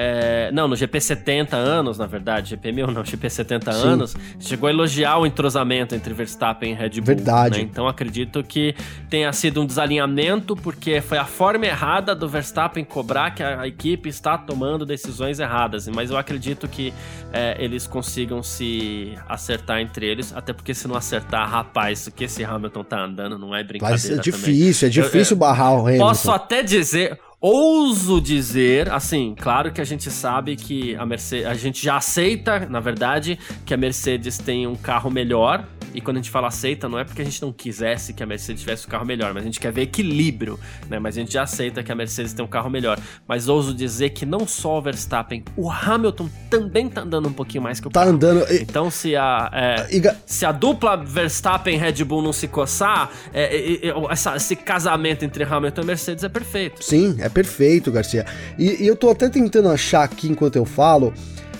[0.00, 3.82] É, não, no GP 70 anos, na verdade, GP 1000 não, GP 70 Sim.
[3.82, 7.16] anos, chegou a elogiar o entrosamento entre Verstappen e Red Bull.
[7.16, 7.58] Verdade.
[7.58, 7.68] Né?
[7.68, 8.76] Então acredito que
[9.10, 14.08] tenha sido um desalinhamento, porque foi a forma errada do Verstappen cobrar que a, equipe
[14.08, 15.88] está tomando decisões erradas.
[15.88, 16.94] Mas eu acredito que
[17.32, 22.22] é, eles consigam se acertar entre eles, até porque se não acertar, rapaz, o que
[22.22, 24.00] esse Hamilton tá andando não é brincadeira.
[24.00, 25.00] Mas é difícil, também.
[25.00, 26.06] é difícil eu, barrar o Hamilton.
[26.06, 31.54] Posso até dizer, Ouso dizer, assim, claro que a gente sabe que a Mercedes, a
[31.54, 35.64] gente já aceita, na verdade, que a Mercedes tem um carro melhor.
[35.94, 38.26] E quando a gente fala aceita, não é porque a gente não quisesse que a
[38.26, 40.98] Mercedes tivesse um carro melhor, mas a gente quer ver equilíbrio, né?
[40.98, 42.98] Mas a gente já aceita que a Mercedes tem um carro melhor.
[43.26, 47.62] Mas ouso dizer que não só o Verstappen, o Hamilton também tá andando um pouquinho
[47.62, 48.12] mais que o Tá carro.
[48.12, 48.44] andando.
[48.52, 54.36] Então, se a, é, se a dupla Verstappen-Red Bull não se coçar, é, é, essa,
[54.36, 56.82] esse casamento entre Hamilton e Mercedes é perfeito.
[56.84, 58.24] Sim, é perfeito, Garcia.
[58.58, 61.12] E, e, eu tô até tentando achar aqui enquanto eu falo,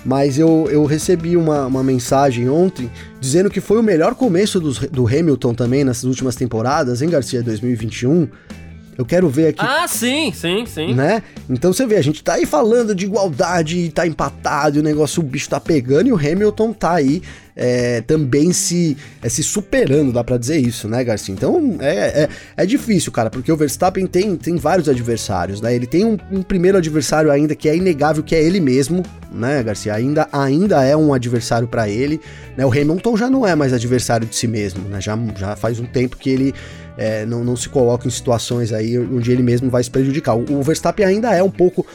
[0.05, 4.73] mas eu, eu recebi uma, uma mensagem ontem dizendo que foi o melhor começo do,
[4.89, 8.29] do Hamilton também nessas últimas temporadas, hein, Garcia, 2021.
[8.99, 9.65] Eu quero ver aqui.
[9.65, 10.93] Ah, sim, sim, sim.
[10.93, 11.23] Né?
[11.49, 15.25] Então você vê, a gente tá aí falando de igualdade, tá empatado, o negócio, o
[15.25, 17.23] bicho tá pegando e o Hamilton tá aí
[17.55, 21.33] é, também se, é, se superando, dá para dizer isso, né, Garcia?
[21.33, 25.73] Então é, é, é, difícil, cara, porque o Verstappen tem, tem vários adversários, né?
[25.73, 29.63] Ele tem um, um primeiro adversário ainda que é inegável, que é ele mesmo, né,
[29.63, 29.95] Garcia?
[29.95, 32.21] Ainda, ainda é um adversário para ele,
[32.57, 32.67] né?
[32.67, 35.01] O Hamilton já não é mais adversário de si mesmo, né?
[35.01, 36.55] Já, já faz um tempo que ele
[36.99, 40.37] é, não, não se coloca em situações aí onde ele mesmo vai se prejudicar.
[40.37, 41.87] O, o Verstappen ainda é um pouco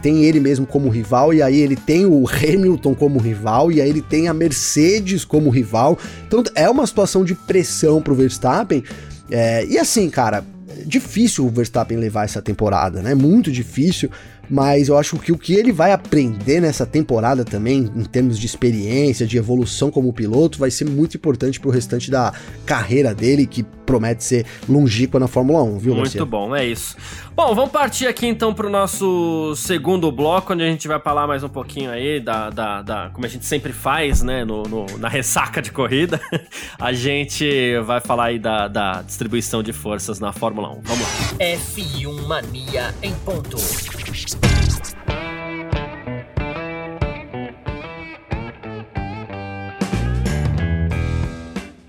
[0.00, 3.88] tem ele mesmo como rival, e aí ele tem o Hamilton como rival, e aí
[3.88, 5.98] ele tem a Mercedes como rival.
[6.26, 8.84] Então é uma situação de pressão pro Verstappen.
[9.30, 10.44] É, e assim, cara,
[10.86, 13.14] difícil o Verstappen levar essa temporada, né?
[13.14, 14.10] Muito difícil
[14.52, 18.44] mas eu acho que o que ele vai aprender nessa temporada também, em termos de
[18.44, 22.34] experiência, de evolução como piloto, vai ser muito importante pro restante da
[22.66, 26.96] carreira dele, que promete ser longínqua na Fórmula 1, viu, Muito bom, é isso.
[27.36, 31.44] Bom, vamos partir aqui então pro nosso segundo bloco, onde a gente vai falar mais
[31.44, 35.08] um pouquinho aí da, da, da como a gente sempre faz, né, no, no, na
[35.08, 36.18] ressaca de corrida.
[36.80, 40.80] a gente vai falar aí da, da distribuição de forças na Fórmula 1.
[40.82, 41.08] Vamos lá.
[41.38, 43.58] F1 Mania em ponto.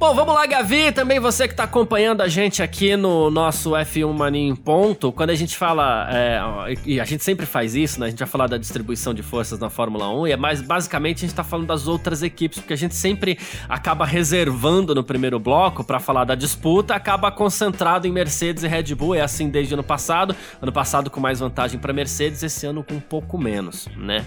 [0.04, 4.12] Bom, vamos lá, Gavi, também você que está acompanhando a gente aqui no nosso F1
[4.12, 5.14] Mania em ponto.
[5.14, 6.42] Quando a gente fala, é,
[6.86, 8.08] e a gente sempre faz isso, né?
[8.08, 11.20] A gente vai falar da distribuição de forças na Fórmula 1 e é mais basicamente
[11.20, 13.40] a gente está falando das outras equipes, porque a gente sempre
[13.70, 18.94] acaba reservando no primeiro bloco para falar da disputa, acaba concentrado em Mercedes e Red
[18.96, 20.36] Bull, é assim desde ano passado.
[20.62, 24.26] Ano passado com mais vantagem para Mercedes, esse ano com um pouco menos, né?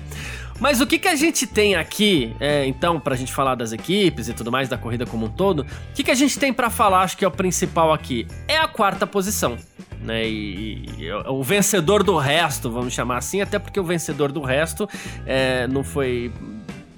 [0.59, 4.29] Mas o que, que a gente tem aqui, é, então, pra gente falar das equipes
[4.29, 6.71] e tudo mais, da corrida como um todo, o que, que a gente tem para
[6.71, 8.27] falar, acho que é o principal aqui?
[8.49, 9.57] É a quarta posição.
[10.01, 14.41] Né, e, e, o vencedor do resto, vamos chamar assim, até porque o vencedor do
[14.41, 14.89] resto
[15.27, 16.31] é, não foi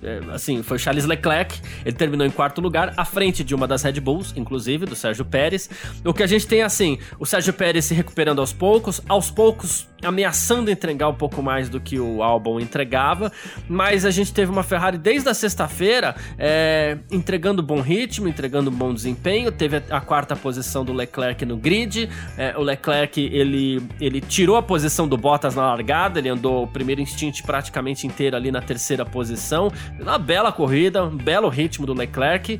[0.02, 3.82] é, assim, foi Charles Leclerc, ele terminou em quarto lugar, à frente de uma das
[3.82, 5.68] Red Bulls, inclusive, do Sérgio Pérez.
[6.04, 9.87] O que a gente tem, assim, o Sérgio Pérez se recuperando aos poucos, aos poucos
[10.02, 13.32] ameaçando entregar um pouco mais do que o álbum entregava,
[13.68, 18.94] mas a gente teve uma Ferrari desde a sexta-feira é, entregando bom ritmo, entregando bom
[18.94, 24.56] desempenho, teve a, quarta posição do Leclerc no grid, é, o Leclerc ele, ele tirou
[24.56, 28.62] a posição do Bottas na largada, ele andou o primeiro instinto praticamente inteiro ali na
[28.62, 32.58] terceira posição, uma bela corrida, um belo ritmo do Leclerc,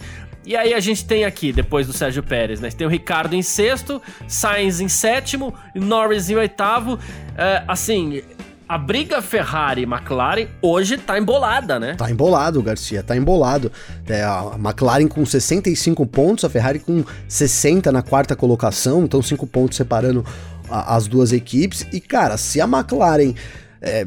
[0.48, 2.70] e aí a gente tem aqui, depois do Sérgio Pérez, né?
[2.70, 6.98] Tem o Ricardo em sexto, Sainz em sétimo, Norris em oitavo.
[7.38, 8.20] É, assim,
[8.68, 11.94] a briga Ferrari McLaren hoje tá embolada, né?
[11.94, 13.70] Tá embolado, Garcia, tá embolado.
[14.08, 19.46] É, a McLaren com 65 pontos, a Ferrari com 60 na quarta colocação, então 5
[19.46, 20.26] pontos separando
[20.68, 21.86] a, as duas equipes.
[21.92, 23.32] E, cara, se a McLaren
[23.80, 24.06] é,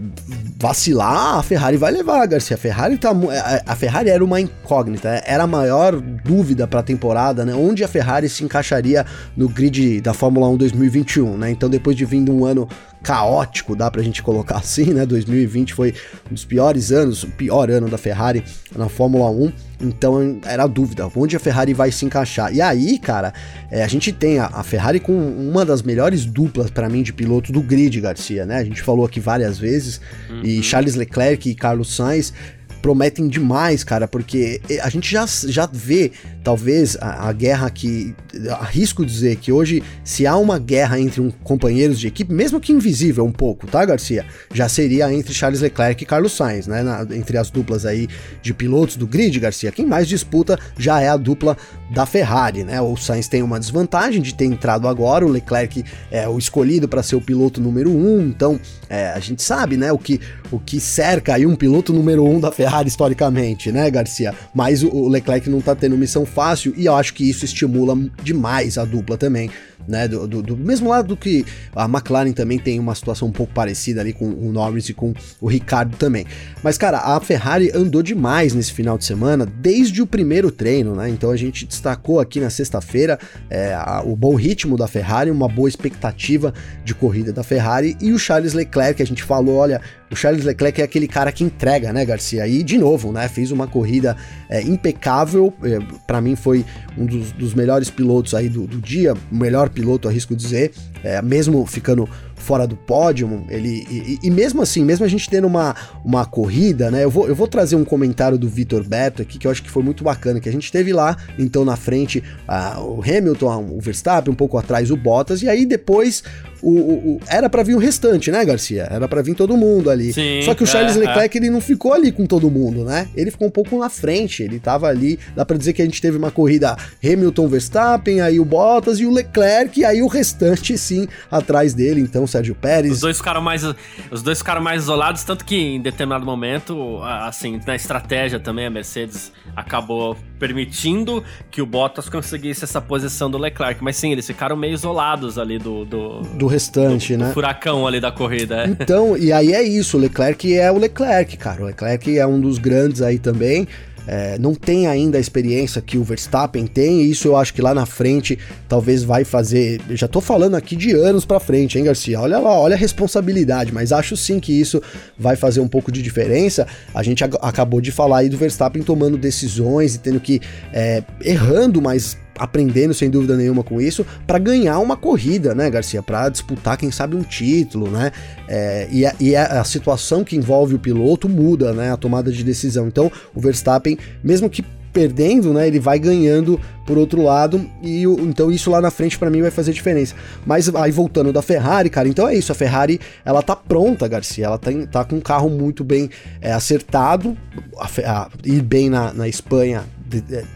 [0.60, 2.56] vacilar, a Ferrari vai levar, Garcia.
[2.56, 6.82] A Ferrari, tá, é, a Ferrari era uma incógnita, é, era a maior dúvida para
[6.82, 7.54] a temporada, né?
[7.54, 9.06] Onde a Ferrari se encaixaria
[9.36, 11.52] no grid da Fórmula 1 2021, né?
[11.52, 12.68] Então, depois de vindo um ano
[13.02, 15.06] caótico, dá pra gente colocar assim, né?
[15.06, 15.94] 2020 foi
[16.30, 18.44] um dos piores anos, o pior ano da Ferrari
[18.76, 19.52] na Fórmula 1.
[19.82, 22.54] Então era a dúvida, onde a Ferrari vai se encaixar.
[22.54, 23.34] E aí, cara,
[23.70, 27.14] é, a gente tem a, a, Ferrari com uma das melhores duplas para mim de
[27.14, 28.58] piloto do grid, Garcia, né?
[28.58, 30.42] A gente falou aqui várias vezes, uhum.
[30.44, 32.34] e Charles Leclerc e Carlos Sainz
[32.82, 36.12] prometem demais, cara, porque a gente já, já vê,
[36.44, 38.16] talvez, a, a, guerra que.
[38.60, 42.72] Arrisco dizer que hoje, se há uma guerra entre um, companheiros de equipe, mesmo que
[42.72, 44.26] invisível um pouco, tá, Garcia?
[44.54, 46.82] Já seria entre Charles Leclerc e Carlos Sainz, né?
[46.82, 48.08] Na, entre as duplas aí
[48.42, 49.72] de pilotos do grid, Garcia.
[49.72, 51.58] Quem mais disputa já é a dupla
[51.92, 52.82] da Ferrari, né?
[52.82, 57.04] O Sainz tem uma desvantagem de ter entrado agora, o Leclerc é o escolhido para
[57.04, 60.20] ser o piloto número um, então é, a gente sabe, né, o que,
[60.52, 64.34] o que cerca aí um piloto número um da Ferrari historicamente, né, Garcia?
[64.54, 67.98] Mas o, o Leclerc não tá tendo missão fácil e eu acho que isso estimula
[68.24, 69.50] demais a dupla também
[69.88, 70.08] né?
[70.08, 74.02] Do, do, do, mesmo lado que a McLaren também tem uma situação um pouco parecida
[74.02, 76.26] ali com o Norris e com o Ricardo também.
[76.64, 81.10] Mas, cara, a Ferrari andou demais nesse final de semana, desde o primeiro treino, né?
[81.10, 85.70] Então a gente destacou aqui na sexta-feira é, o bom ritmo da Ferrari, uma boa
[85.70, 90.16] expectativa de corrida da Ferrari e o Charles Leclerc, que a gente falou, olha, o
[90.16, 92.46] Charles Leclerc é aquele cara que entrega, né, Garcia?
[92.46, 93.30] E de novo, né?
[93.30, 94.18] Fez uma corrida
[94.50, 95.54] é, impecável.
[95.64, 96.66] É, para mim foi
[96.98, 100.72] um dos, dos, melhores pilotos aí do, do dia, melhor piloto, arrisco dizer.
[101.04, 105.48] É, mesmo ficando fora do pódio, ele e, e, mesmo assim, mesmo a gente tendo
[105.48, 107.04] uma, uma corrida, né?
[107.04, 109.70] Eu vou, eu vou trazer um comentário do Vitor Beto aqui que eu acho que
[109.70, 113.80] foi muito bacana, que a gente teve lá, então na frente uh, o Hamilton, o
[113.80, 116.24] Verstappen, um pouco atrás o Bottas, e aí depois
[116.62, 118.88] o, o, o era para vir o restante, né, Garcia?
[118.90, 120.14] Era para vir todo mundo ali.
[120.14, 121.42] Sim, Só que o Charles é, Leclerc é.
[121.42, 123.08] ele não ficou ali com todo mundo, né?
[123.16, 126.02] Ele ficou um pouco na frente, ele tava ali, dá para dizer que a gente
[126.02, 130.78] teve uma corrida Hamilton, Verstappen, aí o Bottas e o Leclerc, e aí o restante
[130.78, 132.94] sim atrás dele, então Sérgio Pérez.
[132.94, 133.64] Os dois ficaram mais,
[134.12, 138.70] os dois ficaram mais isolados, tanto que em determinado momento, assim, na estratégia também, a
[138.70, 143.84] Mercedes acabou permitindo que o Bottas conseguisse essa posição do Leclerc.
[143.84, 145.86] Mas sim, eles ficaram meio isolados ali do.
[145.86, 147.28] Do, do restante, do, né?
[147.28, 148.64] Do furacão ali da corrida.
[148.64, 148.66] É.
[148.66, 151.62] Então, e aí é isso, o Leclerc é o Leclerc, cara.
[151.62, 153.68] O Leclerc é um dos grandes aí também
[154.08, 157.62] é, não tem ainda a experiência que o Verstappen tem, e isso eu acho que
[157.62, 158.38] lá na frente
[158.68, 159.82] talvez vai fazer.
[159.92, 162.20] Já tô falando aqui de anos para frente, hein, Garcia?
[162.20, 164.82] Olha lá, olha a responsabilidade, mas acho sim que isso
[165.18, 166.68] vai fazer um pouco de diferença.
[166.94, 170.42] A gente acabou de falar aí do Verstappen tomando decisões e tendo que.
[170.74, 176.02] É, errando, mas aprendendo sem dúvida nenhuma com isso para ganhar uma corrida, né, Garcia?
[176.02, 178.12] Para disputar, quem sabe, um título, né?
[178.48, 181.92] É, e, a, e a, a, situação que envolve o piloto muda, né?
[181.92, 182.88] A tomada de decisão.
[182.88, 188.52] Então, o Verstappen, mesmo que perdendo, né, ele vai ganhando por outro lado e então
[188.52, 190.16] isso lá na frente para mim vai fazer diferença.
[190.46, 194.48] Mas aí voltando da Ferrari, cara, então é isso, a Ferrari ela tá pronta, Garcia,
[194.48, 196.10] ela tem, tá com um carro muito bem
[196.42, 197.38] é, acertado,
[197.78, 199.86] a, a, ir bem na, na Espanha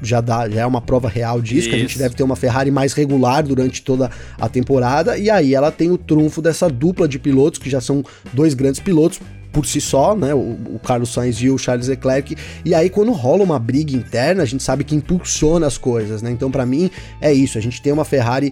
[0.02, 1.70] já, dá, já é uma prova real disso, Isso.
[1.70, 5.54] que a gente deve ter uma Ferrari mais regular durante toda a temporada, e aí
[5.54, 9.20] ela tem o trunfo dessa dupla de pilotos, que já são dois grandes pilotos,
[9.56, 10.34] por si só, né?
[10.34, 12.36] O, o, Carlos Sainz e o Charles Leclerc.
[12.65, 16.30] E aí, quando rola uma briga interna, a gente sabe que impulsiona as coisas, né?
[16.30, 16.91] Então, para mim,
[17.22, 17.58] é isso.
[17.58, 18.52] A gente tem uma Ferrari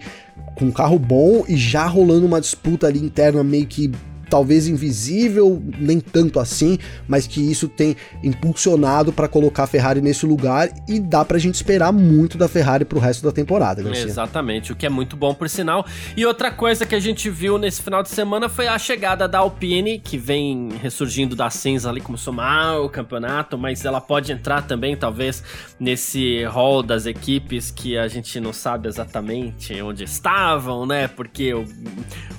[0.56, 3.92] com um carro bom e já rolando uma disputa ali interna meio que
[4.34, 10.26] talvez invisível, nem tanto assim, mas que isso tem impulsionado para colocar a Ferrari nesse
[10.26, 14.06] lugar e dá pra gente esperar muito da Ferrari pro resto da temporada, Garcia.
[14.06, 15.86] Exatamente, o que é muito bom por sinal.
[16.18, 19.38] E outra coisa que a gente viu nesse final de semana foi a chegada da
[19.38, 24.64] Alpine, que vem ressurgindo da cinza ali, começou mal o campeonato, mas ela pode entrar
[24.64, 25.44] também, talvez,
[25.80, 31.08] nesse hall das equipes que a gente não sabe exatamente onde estavam, né?
[31.08, 31.66] Porque o,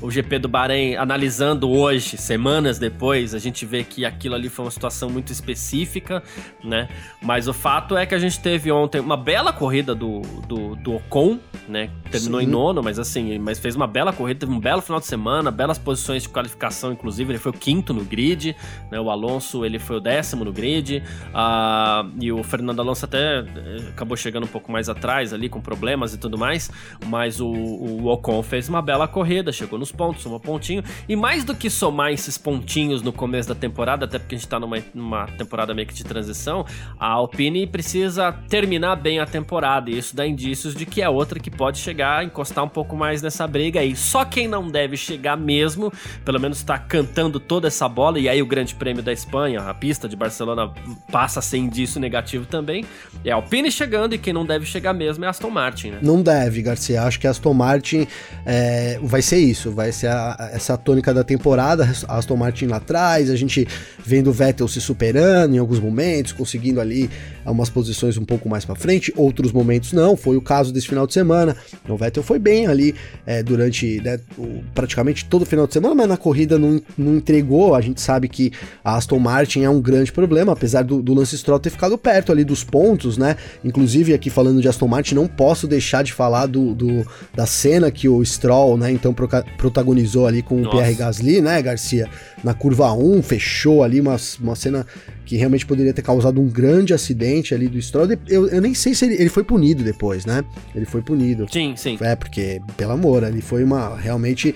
[0.00, 4.64] o GP do Bahrein, analisando hoje, semanas depois, a gente vê que aquilo ali foi
[4.64, 6.23] uma situação muito específica,
[6.62, 6.88] né?
[7.20, 10.94] Mas o fato é que a gente teve ontem uma bela corrida do, do, do
[10.94, 11.90] Ocon, né?
[12.11, 12.47] Terminou Sim.
[12.47, 15.51] em nono, mas assim, mas fez uma bela corrida, teve um belo final de semana,
[15.51, 18.57] belas posições de qualificação, inclusive, ele foi o quinto no grid,
[18.90, 18.99] né?
[18.99, 21.03] O Alonso, ele foi o décimo no grid,
[21.35, 23.44] uh, e o Fernando Alonso até eh,
[23.90, 26.70] acabou chegando um pouco mais atrás ali, com problemas e tudo mais,
[27.07, 31.44] mas o, o Ocon fez uma bela corrida, chegou nos pontos, um pontinho, e mais
[31.44, 34.78] do que somar esses pontinhos no começo da temporada, até porque a gente tá numa,
[34.94, 36.64] numa temporada meio que de transição,
[36.98, 41.40] a Alpine precisa terminar bem a temporada, e isso dá indícios de que é outra
[41.40, 43.96] que pode chegar, encostar um pouco mais nessa briga aí.
[43.96, 45.92] Só quem não deve chegar mesmo,
[46.24, 49.74] pelo menos tá cantando toda essa bola, e aí o Grande Prêmio da Espanha, a
[49.74, 50.72] pista de Barcelona
[51.10, 52.84] passa a ser indício negativo também,
[53.24, 55.98] é a Alpine chegando, e quem não deve chegar mesmo é a Aston Martin, né?
[56.02, 57.02] Não deve, Garcia.
[57.02, 58.06] Acho que a Aston Martin
[58.46, 62.78] é, vai ser isso, vai ser a, essa tônica da temporada temporada, Aston Martin lá
[62.78, 63.66] atrás, a gente
[64.04, 67.08] vendo o Vettel se superando em alguns momentos, conseguindo ali
[67.46, 71.06] umas posições um pouco mais para frente, outros momentos não, foi o caso desse final
[71.06, 71.56] de semana.
[71.88, 72.94] O Vettel foi bem ali
[73.26, 77.16] é, durante né, o, praticamente todo o final de semana, mas na corrida não, não,
[77.16, 77.74] entregou.
[77.74, 78.50] A gente sabe que
[78.82, 82.32] a Aston Martin é um grande problema, apesar do, do Lance Stroll ter ficado perto
[82.32, 83.36] ali dos pontos, né?
[83.62, 87.90] Inclusive, aqui falando de Aston Martin, não posso deixar de falar do, do da cena
[87.90, 89.14] que o Stroll, né, então
[89.56, 90.68] protagonizou ali com Nossa.
[90.68, 92.09] o Pierre Gasly, né, Garcia?
[92.42, 94.85] Na curva 1, fechou ali uma, uma cena
[95.24, 98.09] que realmente poderia ter causado um grande acidente ali do Stroll.
[98.26, 100.42] Eu, eu nem sei se ele, ele foi punido depois, né?
[100.74, 101.46] Ele foi punido.
[101.50, 101.96] Sim, sim.
[102.00, 104.54] É, porque, pelo amor, ele foi uma realmente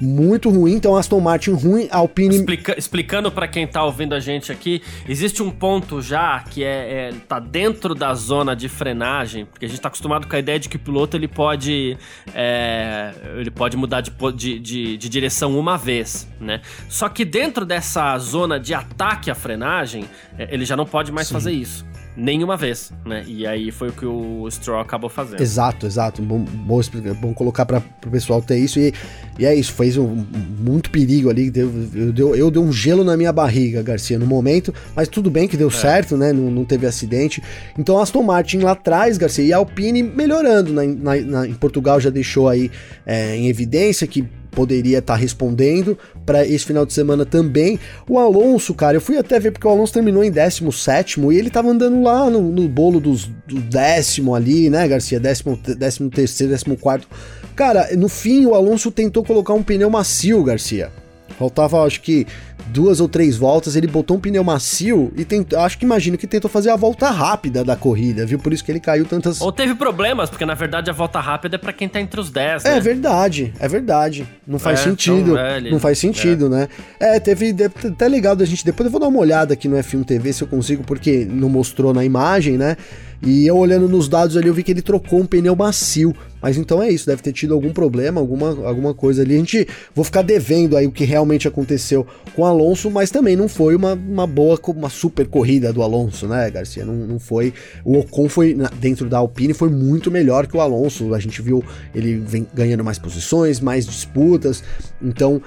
[0.00, 0.74] muito ruim.
[0.74, 2.36] Então, Aston Martin ruim, Alpine.
[2.36, 7.08] Explica, explicando para quem tá ouvindo a gente aqui, existe um ponto já que é,
[7.08, 10.58] é, tá dentro da zona de frenagem, porque a gente tá acostumado com a ideia
[10.58, 11.96] de que o piloto ele pode
[12.34, 16.60] é, ele pode mudar de, de, de, de, direção uma vez, né?
[16.88, 20.04] Só que dentro dessa zona de ataque à frenagem,
[20.38, 21.34] é, ele já não pode mais Sim.
[21.34, 21.84] fazer isso
[22.18, 23.24] nenhuma vez, né?
[23.28, 25.40] E aí foi o que o Stroll acabou fazendo.
[25.40, 26.20] Exato, exato.
[26.20, 26.80] Bom, bom,
[27.20, 28.80] bom colocar para o pessoal ter isso.
[28.80, 28.92] E,
[29.38, 30.26] e é isso, fez um,
[30.58, 31.48] muito perigo ali.
[31.48, 34.74] Deu, eu, deu, eu dei um gelo na minha barriga, Garcia, no momento.
[34.96, 35.70] Mas tudo bem que deu é.
[35.70, 36.32] certo, né?
[36.32, 37.40] Não, não teve acidente.
[37.78, 40.72] Então Aston Martin lá atrás, Garcia, e a Alpine melhorando.
[40.72, 42.68] Na, na, na em Portugal já deixou aí
[43.06, 44.26] é, em evidência que
[44.58, 47.78] poderia estar tá respondendo para esse final de semana também.
[48.08, 51.48] O Alonso, cara, eu fui até ver porque o Alonso terminou em 17 e ele
[51.48, 55.20] tava andando lá no, no bolo dos, do décimo ali, né, Garcia?
[55.20, 57.06] Décimo, décimo terceiro, décimo quarto.
[57.54, 60.90] Cara, no fim o Alonso tentou colocar um pneu macio, Garcia.
[61.38, 62.26] Faltava, acho que
[62.68, 66.26] duas ou três voltas, ele botou um pneu macio e tentou, acho que imagino que
[66.26, 68.38] tentou fazer a volta rápida da corrida, viu?
[68.38, 69.40] Por isso que ele caiu tantas.
[69.40, 72.30] Ou teve problemas, porque na verdade a volta rápida é para quem tá entre os
[72.30, 72.76] 10, é né?
[72.76, 74.26] É verdade, é verdade.
[74.46, 75.34] Não faz é, sentido.
[75.70, 76.48] Não faz sentido, é.
[76.48, 76.68] né?
[77.00, 78.64] É, teve até legal da gente.
[78.64, 81.48] Depois eu vou dar uma olhada aqui no F1 TV se eu consigo, porque não
[81.48, 82.76] mostrou na imagem, né?
[83.22, 86.14] E eu olhando nos dados ali, eu vi que ele trocou um pneu macio.
[86.40, 89.34] Mas então é isso, deve ter tido algum problema, alguma, alguma coisa ali.
[89.34, 93.34] A gente vou ficar devendo aí o que realmente aconteceu com o Alonso, mas também
[93.34, 96.84] não foi uma, uma boa, uma super corrida do Alonso, né, Garcia?
[96.84, 97.52] Não, não foi.
[97.84, 101.12] O Ocon foi dentro da Alpine foi muito melhor que o Alonso.
[101.12, 104.62] A gente viu ele vem ganhando mais posições, mais disputas.
[105.02, 105.42] Então,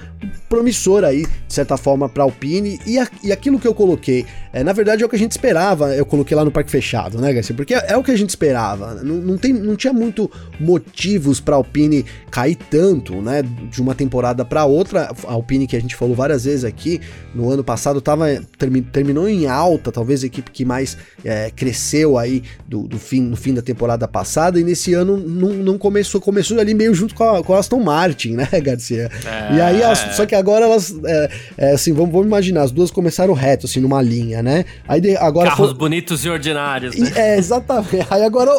[0.50, 2.80] promissor aí, de certa forma, para a Alpine.
[2.86, 5.32] E, a, e aquilo que eu coloquei, é, na verdade é o que a gente
[5.32, 5.96] esperava.
[5.96, 7.56] Eu coloquei lá no Parque Fechado, né, Garcia?
[7.62, 8.96] Porque é, é o que a gente esperava.
[9.04, 13.82] Não, não, tem, não tinha muito motivo motivos para a Alpine cair tanto, né, de
[13.82, 15.12] uma temporada para outra.
[15.28, 17.00] A Alpine que a gente falou várias vezes aqui,
[17.34, 22.18] no ano passado tava, termi, terminou em alta, talvez a equipe que mais é, cresceu
[22.18, 26.22] aí do, do, fim, no fim da temporada passada, e nesse ano não, não começou,
[26.22, 29.10] começou ali meio junto com a, com a Aston Martin, né, Garcia?
[29.26, 29.56] É...
[29.56, 29.82] E aí,
[30.14, 33.80] só que agora elas, é, é, assim, vamos, vamos imaginar, as duas começaram reto, assim,
[33.80, 34.66] numa linha, né?
[34.88, 35.78] Aí de, agora Carros foi...
[35.78, 37.12] bonitos e ordinários, né?
[37.16, 38.08] É, Exatamente.
[38.10, 38.52] Aí agora,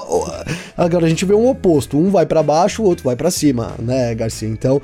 [0.76, 1.96] agora a gente vê um oposto.
[1.96, 4.48] Um vai para baixo, o outro vai para cima, né, Garcia?
[4.48, 4.80] Então,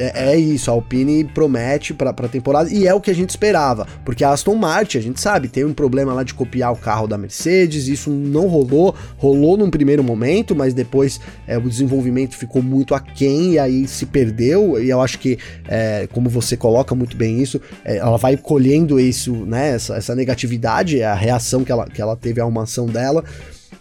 [0.00, 3.28] é, é, isso, a Alpine promete pra, pra temporada e é o que a gente
[3.28, 6.76] esperava, porque a Aston Martin, a gente sabe, tem um problema lá de copiar o
[6.76, 12.34] carro da Mercedes, isso não rolou, rolou num primeiro momento, mas depois é, o desenvolvimento
[12.34, 15.38] ficou muito aquém e aí se perdeu, e eu acho que,
[15.68, 20.14] é, como você coloca muito bem isso, é, ela vai colhendo isso, né, essa, essa
[20.14, 23.22] negatividade, é a reação que ela, que ela teve à uma ação dela,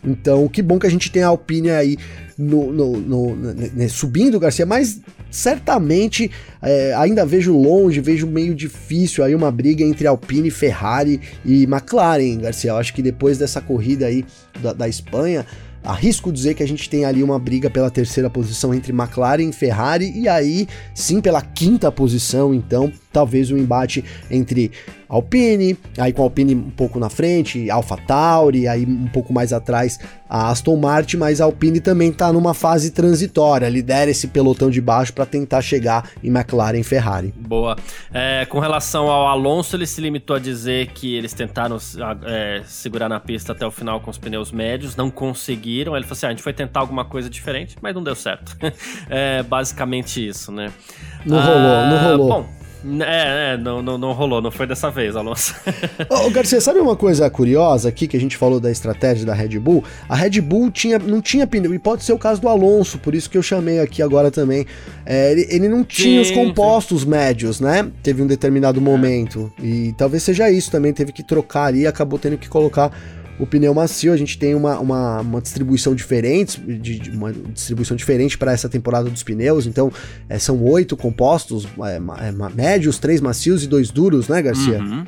[0.04, 1.98] então, que bom que a gente tem a Alpine aí
[2.38, 6.30] no, no, no, no subindo, Garcia, mas certamente
[6.62, 12.40] é, ainda vejo longe, vejo meio difícil aí uma briga entre Alpine, Ferrari e McLaren,
[12.40, 12.72] Garcia.
[12.72, 14.26] Eu acho que depois dessa corrida aí
[14.62, 15.46] da, da Espanha,
[15.84, 19.54] arrisco dizer que a gente tem ali uma briga pela terceira posição entre McLaren e
[19.54, 24.72] Ferrari, e aí sim pela quinta posição, então talvez um embate entre
[25.10, 29.52] Alpine, aí com a Alpine um pouco na frente, Alpha Tauri, aí um pouco mais
[29.52, 30.00] atrás
[30.30, 34.80] a Aston Martin, mas a Alpine também está numa fase transitória, lidera esse pelotão de
[34.80, 37.34] baixo para tentar chegar em McLaren e Ferrari.
[37.36, 37.76] Boa.
[38.14, 41.80] É, com relação ao Alonso, ele se limitou a dizer que eles tentaram
[42.26, 45.96] é, segurar na pista até o final com os pneus médios, não conseguiram.
[45.96, 48.56] Ele falou assim: ah, a gente foi tentar alguma coisa diferente, mas não deu certo.
[49.10, 50.72] é basicamente isso, né?
[51.26, 52.30] Não rolou, não ah, rolou.
[52.30, 52.59] Bom,
[53.02, 55.56] é, é não, não, não rolou, não foi dessa vez, Alonso.
[56.10, 59.60] Ô, Garcia, sabe uma coisa curiosa aqui que a gente falou da estratégia da Red
[59.60, 59.84] Bull?
[60.08, 63.14] A Red Bull tinha, não tinha pneu, e pode ser o caso do Alonso, por
[63.14, 64.66] isso que eu chamei aqui agora também.
[65.06, 67.10] É, ele, ele, não tinha sim, os compostos sim.
[67.10, 67.90] médios, né?
[68.02, 69.52] Teve um determinado momento.
[69.62, 72.92] E talvez seja isso também, teve que trocar ali e acabou tendo que colocar
[73.40, 77.96] o pneu macio, a gente tem uma, uma, uma distribuição diferente, de, de, uma distribuição
[77.96, 79.66] diferente para essa temporada dos pneus.
[79.66, 79.92] Então,
[80.28, 84.80] é, são oito compostos, é, é, médios, três macios e dois duros, né, Garcia?
[84.80, 85.06] Uhum.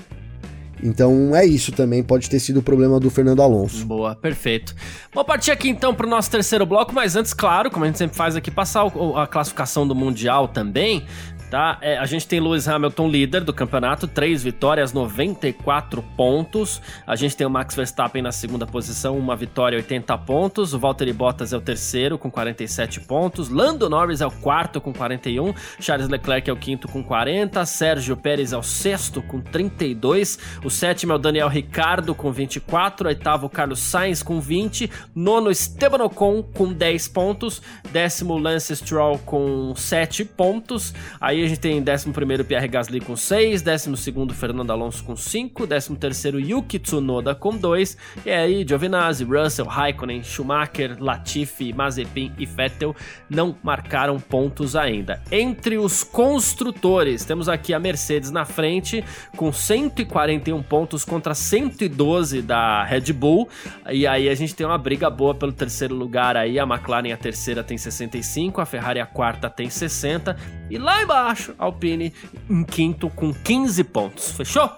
[0.84, 3.86] Então é isso também, pode ter sido o problema do Fernando Alonso.
[3.86, 4.76] Boa, perfeito.
[5.14, 8.00] Vou partir aqui então para o nosso terceiro bloco, mas antes, claro, como a gente
[8.00, 11.06] sempre faz aqui, passar a classificação do Mundial também
[11.52, 11.78] tá?
[11.82, 16.82] É, a gente tem Lewis Hamilton líder do campeonato, 3 vitórias, 94 pontos.
[17.06, 20.74] A gente tem o Max Verstappen na segunda posição, uma vitória, 80 pontos.
[20.74, 23.50] O Valtteri Bottas é o terceiro com 47 pontos.
[23.50, 25.54] Lando Norris é o quarto com 41.
[25.78, 27.66] Charles Leclerc é o quinto com 40.
[27.66, 30.40] Sérgio Pérez é o sexto com 32.
[30.64, 33.10] O sétimo é o Daniel Ricardo com 24.
[33.10, 34.90] Oitavo, Carlos Sainz com 20.
[35.14, 37.62] Nono, Esteban Ocon com 10 pontos.
[37.92, 40.94] Décimo, Lance Stroll com 7 pontos.
[41.20, 45.98] Aí a gente tem 11 Pierre Gasly com 6, 12 Fernando Alonso com 5, 13
[46.38, 52.96] Yuki Tsunoda com 2, e aí Giovinazzi, Russell, Raikkonen, Schumacher, Latifi, Mazepin e Vettel
[53.30, 55.22] não marcaram pontos ainda.
[55.32, 59.04] Entre os construtores, temos aqui a Mercedes na frente
[59.36, 63.50] com 141 pontos contra 112 da Red Bull,
[63.90, 67.18] e aí a gente tem uma briga boa pelo terceiro lugar aí, a McLaren a
[67.18, 70.36] terceira tem 65, a Ferrari a quarta tem 60,
[70.70, 72.14] e lá embaixo abaixo, Alpine
[72.50, 74.32] em quinto com 15 pontos.
[74.32, 74.70] Fechou?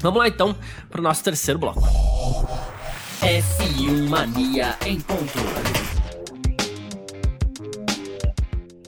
[0.00, 0.54] Vamos lá então
[0.90, 1.80] para o nosso terceiro bloco.
[3.20, 5.85] F1 Mania em ponto.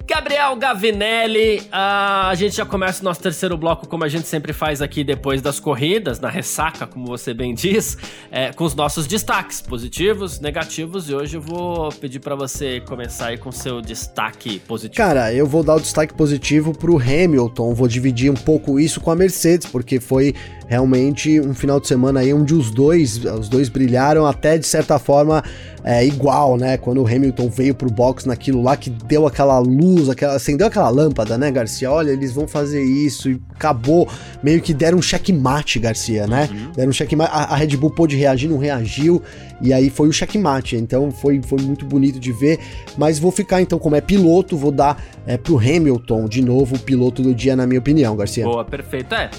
[0.09, 4.81] Gabriel Gavinelli, a gente já começa o nosso terceiro bloco, como a gente sempre faz
[4.81, 7.99] aqui depois das corridas, na ressaca, como você bem diz,
[8.31, 13.27] é, com os nossos destaques positivos, negativos, e hoje eu vou pedir para você começar
[13.27, 14.97] aí com seu destaque positivo.
[14.97, 19.11] Cara, eu vou dar o destaque positivo pro Hamilton, vou dividir um pouco isso com
[19.11, 20.35] a Mercedes, porque foi
[20.69, 24.99] realmente um final de semana aí onde os dois, os dois brilharam até de certa
[24.99, 25.43] forma
[25.83, 26.77] é, igual, né?
[26.77, 30.91] Quando o Hamilton veio pro box naquilo lá que deu aquela luz, aquela, acendeu aquela
[30.91, 31.91] lâmpada, né, Garcia?
[31.91, 34.07] Olha, eles vão fazer isso e acabou,
[34.43, 36.47] meio que deram um checkmate, Garcia, né?
[36.53, 36.73] Uhum.
[36.73, 39.23] Deram um checkmate, a, a Red Bull pôde reagir, não reagiu,
[39.63, 42.59] e aí foi o checkmate, então foi, foi muito bonito de ver,
[42.99, 46.79] mas vou ficar então, como é piloto, vou dar é, pro Hamilton, de novo, o
[46.79, 48.45] piloto do dia, na minha opinião, Garcia.
[48.45, 49.31] Boa, perfeito, é.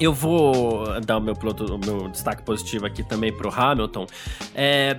[0.00, 4.06] Eu vou dar o meu, piloto, o meu destaque positivo aqui também pro Hamilton.
[4.54, 4.96] É,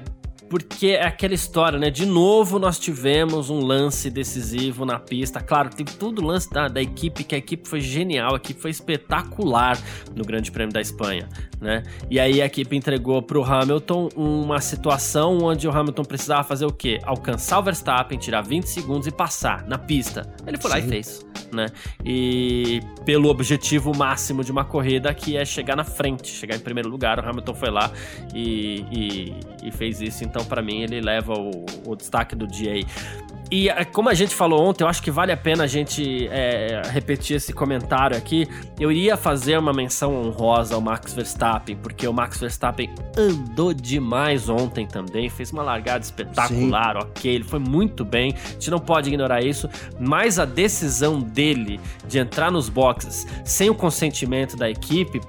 [0.51, 1.89] porque é aquela história, né?
[1.89, 5.39] De novo nós tivemos um lance decisivo na pista.
[5.39, 8.59] Claro, teve todo o lance da, da equipe, que a equipe foi genial, a equipe
[8.59, 9.79] foi espetacular
[10.13, 11.29] no Grande Prêmio da Espanha,
[11.61, 11.83] né?
[12.09, 16.73] E aí a equipe entregou pro Hamilton uma situação onde o Hamilton precisava fazer o
[16.73, 16.99] quê?
[17.05, 20.35] Alcançar o Verstappen, tirar 20 segundos e passar na pista.
[20.45, 20.77] Ele foi Sim.
[20.77, 21.67] lá e fez, né?
[22.03, 26.89] E pelo objetivo máximo de uma corrida que é chegar na frente, chegar em primeiro
[26.89, 27.89] lugar, o Hamilton foi lá
[28.35, 29.33] e, e,
[29.63, 30.25] e fez isso.
[30.25, 32.85] Então Então, para mim, ele leva o, o destaque do dia aí.
[33.51, 36.27] E é, como a gente falou ontem, eu acho que vale a pena a gente
[36.31, 38.47] é, repetir esse comentário aqui.
[38.79, 44.47] Eu iria fazer uma menção honrosa ao Max Verstappen, porque o Max Verstappen andou demais
[44.47, 47.07] ontem também, fez uma largada espetacular, Sim.
[47.07, 49.69] ok, ele foi muito bem, a gente não pode ignorar isso,
[49.99, 51.77] mas a decisão dele
[52.07, 55.19] de entrar nos boxes sem o consentimento da equipe,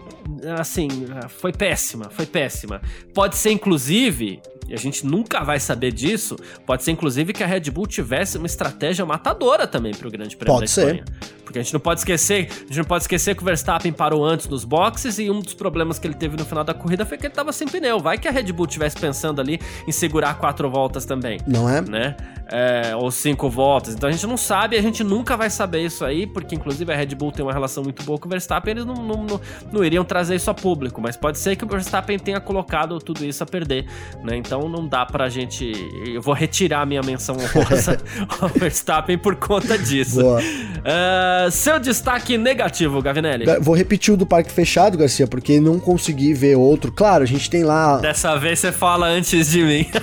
[0.59, 0.89] assim,
[1.29, 2.81] foi péssima, foi péssima.
[3.13, 6.37] Pode ser, inclusive, e a gente nunca vai saber disso,
[6.67, 10.37] pode ser inclusive que a Red Bull tivesse uma estratégia matadora também para o Grande
[10.37, 11.05] Prêmio pode da Espanha.
[11.07, 11.33] Ser.
[11.45, 14.25] Porque a gente não pode esquecer, a gente não pode esquecer que o Verstappen parou
[14.25, 17.19] antes nos boxes e um dos problemas que ele teve no final da corrida foi
[17.19, 18.01] que ele estava sem pneu.
[18.01, 21.39] Vai que a Red Bull tivesse pensando ali em segurar quatro voltas também.
[21.47, 21.83] Não é?
[21.83, 22.17] Né?
[22.49, 23.95] É, ou cinco voltas.
[23.95, 26.97] Então a gente não sabe, a gente nunca vai saber isso aí, porque inclusive a
[26.97, 29.41] Red Bull tem uma relação muito boa com o Verstappen, eles não, não, não,
[29.71, 33.25] não iriam trazer isso a público, mas pode ser que o Verstappen tenha colocado tudo
[33.25, 33.87] isso a perder,
[34.25, 34.37] né?
[34.37, 35.73] Então não dá pra gente.
[36.07, 37.99] Eu vou retirar minha menção honrosa
[38.41, 40.21] ao Verstappen por conta disso.
[40.23, 43.47] Uh, seu destaque negativo, Gavinelli?
[43.61, 46.93] Vou repetir o do Parque Fechado, Garcia, porque não consegui ver outro.
[46.93, 47.99] Claro, a gente tem lá.
[47.99, 49.87] Dessa vez você fala antes de mim.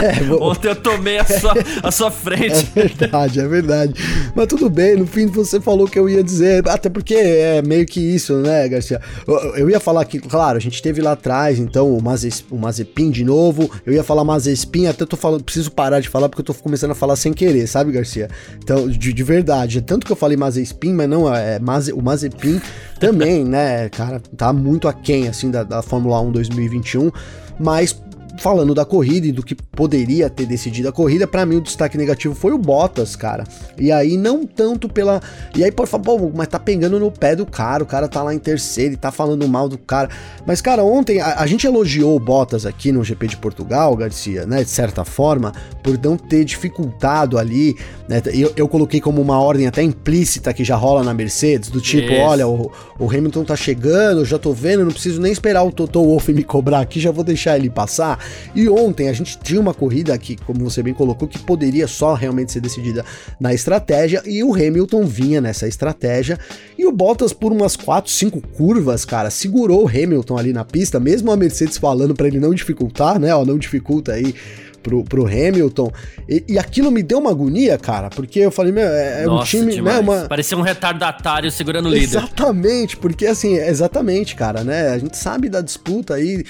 [0.00, 0.42] É, vou...
[0.42, 2.68] Ontem eu tomei a sua, a sua frente.
[2.74, 3.94] É verdade, é verdade.
[4.34, 6.68] Mas tudo bem, no fim você falou que eu ia dizer.
[6.68, 9.00] Até porque é meio que isso, né, Garcia?
[9.26, 13.24] Eu, eu ia falar que, claro, a gente teve lá atrás, então, o Mazepin de
[13.24, 13.70] novo.
[13.90, 16.92] Eu ia falar Mazespin, até tô falando, preciso parar de falar porque eu tô começando
[16.92, 18.28] a falar sem querer, sabe, Garcia?
[18.62, 22.60] Então, de, de verdade, tanto que eu falei Mazespin, mas não, é Maze, o Mazepin
[23.00, 27.10] também, né, cara, tá muito aquém, assim, da, da Fórmula 1 2021,
[27.58, 28.00] mas
[28.40, 31.98] falando da corrida e do que poderia ter decidido a corrida, para mim o destaque
[31.98, 33.44] negativo foi o Bottas, cara.
[33.78, 35.20] E aí não tanto pela.
[35.54, 38.22] E aí pode falar, pô, mas tá pegando no pé do cara, o cara tá
[38.22, 40.08] lá em terceiro e tá falando mal do cara.
[40.46, 44.46] Mas, cara, ontem a, a gente elogiou o Bottas aqui no GP de Portugal, Garcia,
[44.46, 47.76] né, de certa forma, por não ter dificultado ali,
[48.08, 48.22] né?
[48.32, 52.10] Eu, eu coloquei como uma ordem até implícita que já rola na Mercedes, do tipo,
[52.10, 52.22] Isso.
[52.22, 56.02] olha, o, o Hamilton tá chegando, já tô vendo, não preciso nem esperar o Toto
[56.02, 58.18] Wolff me cobrar aqui, já vou deixar ele passar.
[58.54, 62.14] E ontem a gente tinha uma corrida aqui, como você bem colocou, que poderia só
[62.14, 63.04] realmente ser decidida
[63.38, 66.38] na estratégia, e o Hamilton vinha nessa estratégia,
[66.78, 71.00] e o Bottas, por umas 4, 5 curvas, cara, segurou o Hamilton ali na pista,
[71.00, 73.34] mesmo a Mercedes falando para ele não dificultar, né?
[73.34, 74.34] Ó, não dificulta aí
[74.82, 75.90] pro, pro Hamilton.
[76.28, 79.42] E, e, aquilo me deu uma agonia, cara, porque eu falei, meu, é, é Nossa,
[79.42, 79.96] um time, demais.
[79.96, 80.02] né?
[80.02, 80.28] Uma...
[80.28, 82.04] Parecia um retardatário segurando o líder.
[82.18, 84.88] Exatamente, porque assim, exatamente, cara, né?
[84.88, 86.44] A gente sabe da disputa aí,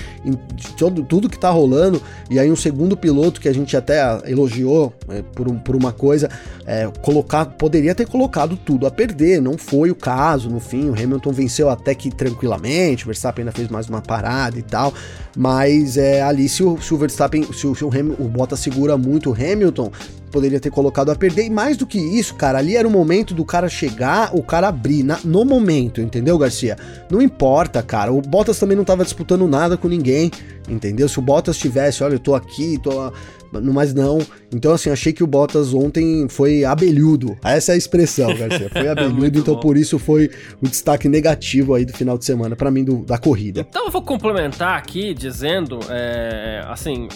[0.55, 4.01] de todo, tudo que tá rolando, e aí um segundo piloto que a gente até
[4.31, 6.31] elogiou é, por, um, por uma coisa,
[6.71, 10.93] é, colocar, poderia ter colocado tudo a perder, não foi o caso, no fim, o
[10.93, 14.95] Hamilton venceu até que tranquilamente, o Verstappen ainda fez mais uma parada e tal,
[15.37, 18.97] mas é, ali se o, se o Verstappen, se o, se o, o Bottas segura
[18.97, 19.91] muito o Hamilton,
[20.31, 21.47] poderia ter colocado a perder.
[21.47, 24.69] E mais do que isso, cara, ali era o momento do cara chegar, o cara
[24.69, 26.79] abrir na, no momento, entendeu, Garcia?
[27.11, 28.13] Não importa, cara.
[28.13, 30.31] O Bottas também não tava disputando nada com ninguém,
[30.69, 31.09] entendeu?
[31.09, 33.13] Se o Bottas tivesse, olha, eu tô aqui, tô
[33.53, 34.19] mas não.
[34.53, 37.37] Então, assim, achei que o Bottas ontem foi abelhudo.
[37.45, 38.69] Essa é a expressão, Garcia.
[38.71, 39.61] Foi abelhudo, então bom.
[39.61, 40.31] por isso foi
[40.63, 43.67] o destaque negativo aí do final de semana, para mim, do, da corrida.
[43.69, 47.09] Então eu vou complementar aqui dizendo, é, assim,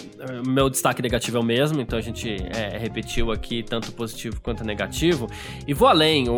[0.45, 4.63] meu destaque negativo é o mesmo, então a gente é, repetiu aqui tanto positivo quanto
[4.63, 5.27] negativo.
[5.67, 6.37] E vou além, o,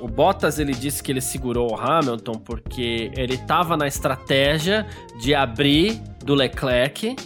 [0.00, 4.86] o Bottas ele disse que ele segurou o Hamilton porque ele tava na estratégia
[5.20, 7.16] de abrir do Leclerc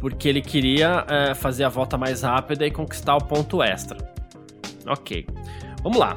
[0.00, 3.98] porque ele queria é, fazer a volta mais rápida e conquistar o ponto extra.
[4.86, 5.26] Ok,
[5.82, 6.16] vamos lá.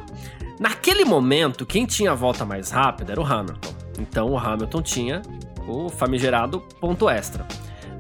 [0.60, 3.74] Naquele momento, quem tinha a volta mais rápida era o Hamilton.
[4.00, 5.22] Então o Hamilton tinha
[5.68, 7.46] o famigerado ponto extra.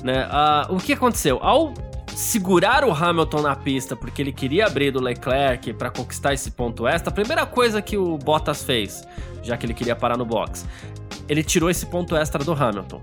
[0.03, 0.27] Né?
[0.27, 1.39] Uh, o que aconteceu?
[1.41, 1.73] Ao
[2.15, 6.87] segurar o Hamilton na pista porque ele queria abrir do Leclerc para conquistar esse ponto
[6.87, 9.07] extra, a primeira coisa que o Bottas fez,
[9.41, 10.67] já que ele queria parar no box,
[11.27, 13.01] ele tirou esse ponto extra do Hamilton.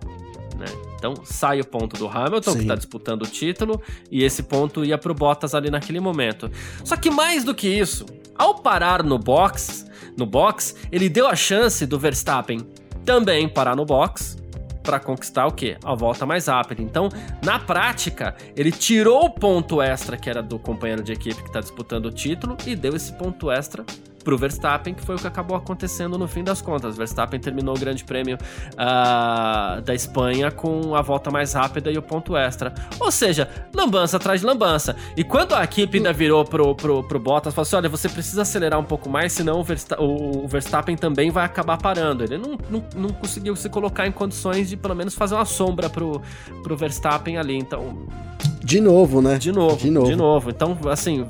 [0.98, 2.56] Então sai o ponto do Hamilton, Sim.
[2.56, 3.80] que está disputando o título,
[4.10, 6.50] e esse ponto ia para o Bottas ali naquele momento.
[6.84, 8.04] Só que mais do que isso,
[8.36, 9.86] ao parar no box,
[10.16, 12.66] no box, ele deu a chance do Verstappen
[13.04, 14.36] também parar no box
[14.82, 15.76] para conquistar o quê?
[15.84, 16.82] A volta mais rápida.
[16.82, 17.10] Então,
[17.42, 21.60] na prática, ele tirou o ponto extra que era do companheiro de equipe que está
[21.60, 23.84] disputando o título e deu esse ponto extra
[24.24, 26.96] pro Verstappen, que foi o que acabou acontecendo no fim das contas.
[26.96, 32.02] Verstappen terminou o Grande Prêmio uh, da Espanha com a volta mais rápida e o
[32.02, 32.74] ponto extra.
[33.00, 34.96] Ou seja, lambança atrás de lambança.
[35.16, 38.42] E quando a equipe ainda virou pro, pro, pro Bottas, falou assim: olha, você precisa
[38.42, 42.24] acelerar um pouco mais, senão o, Versta o Verstappen também vai acabar parando.
[42.24, 45.88] Ele não, não, não conseguiu se colocar em condições de pelo menos fazer uma sombra
[45.88, 46.20] pro,
[46.62, 47.56] pro Verstappen ali.
[47.56, 48.06] Então
[48.62, 49.38] De novo, né?
[49.38, 50.06] De novo, de novo.
[50.06, 50.50] De novo.
[50.50, 51.26] Então, assim,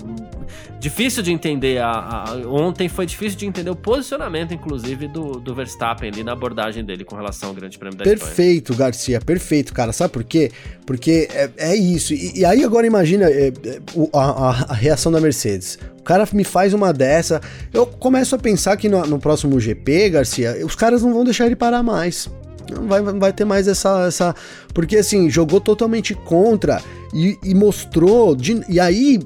[0.78, 1.78] difícil de entender.
[1.78, 6.32] A, a, ontem foi difícil de entender o posicionamento, inclusive, do, do Verstappen ali na
[6.32, 8.90] abordagem dele com relação ao Grande Prêmio da Perfeito, Espanha.
[8.90, 9.92] Garcia, perfeito, cara.
[9.92, 10.50] Sabe por quê?
[10.86, 12.14] Porque é, é isso.
[12.14, 13.80] E, e, aí agora imagina é, é,
[14.12, 15.78] a, a, reação da Mercedes.
[15.98, 17.40] O cara me faz uma dessa.
[17.72, 21.46] Eu começo a pensar que no, no próximo GP, Garcia, os caras não vão deixar
[21.46, 22.30] ele parar mais.
[22.70, 24.34] Não vai, vai ter mais essa, essa.
[24.74, 26.82] Porque assim, jogou totalmente contra
[27.14, 28.36] e, e mostrou.
[28.36, 29.18] De, e aí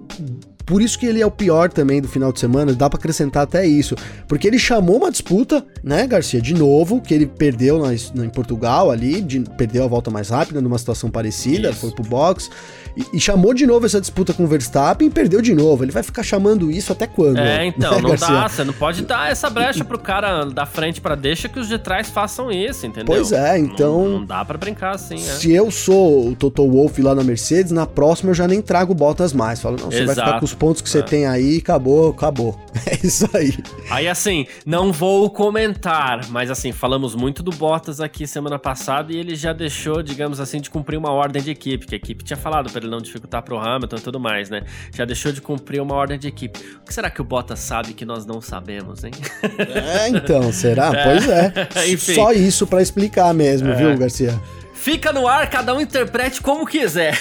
[0.65, 3.43] por isso que ele é o pior também do final de semana, dá para acrescentar
[3.45, 3.95] até isso.
[4.29, 8.91] Porque ele chamou uma disputa, né, Garcia, de novo, que ele perdeu na, em Portugal
[8.91, 11.81] ali, de, perdeu a volta mais rápida numa situação parecida, isso.
[11.81, 12.51] foi pro box.
[12.97, 15.83] E, e, chamou de novo essa disputa com o Verstappen e perdeu de novo.
[15.83, 17.39] Ele vai ficar chamando isso até quando?
[17.39, 18.29] É, então, né, não Garcia?
[18.29, 18.49] dá.
[18.49, 21.79] Você não pode dar essa brecha pro cara da frente para deixa que os de
[21.79, 23.07] trás façam isso, entendeu?
[23.07, 24.05] Pois é, então.
[24.05, 25.33] Não, não dá para brincar assim, né?
[25.35, 28.95] Se eu sou o Toto Wolff lá na Mercedes, na próxima eu já nem trago
[28.95, 29.61] botas mais.
[29.61, 30.17] Falo, não, você Exato.
[30.17, 31.03] vai ficar com os pontos que você é.
[31.03, 32.59] tem aí, acabou, acabou.
[32.85, 33.55] É isso aí.
[33.91, 39.17] Aí assim, não vou comentar, mas assim, falamos muito do Bottas aqui semana passada e
[39.17, 42.37] ele já deixou, digamos assim, de cumprir uma ordem de equipe, que a equipe tinha
[42.37, 44.63] falado pra ele não dificultar pro Hamilton e tudo mais, né?
[44.93, 46.59] Já deixou de cumprir uma ordem de equipe.
[46.83, 49.13] O que será que o Bottas sabe que nós não sabemos, hein?
[49.59, 50.93] É, então, será?
[50.93, 51.05] É.
[51.05, 51.53] Pois é.
[51.93, 52.15] Enfim.
[52.15, 53.75] Só isso para explicar mesmo, é.
[53.75, 54.39] viu, Garcia?
[54.83, 57.17] Fica no ar, cada um interprete como quiser.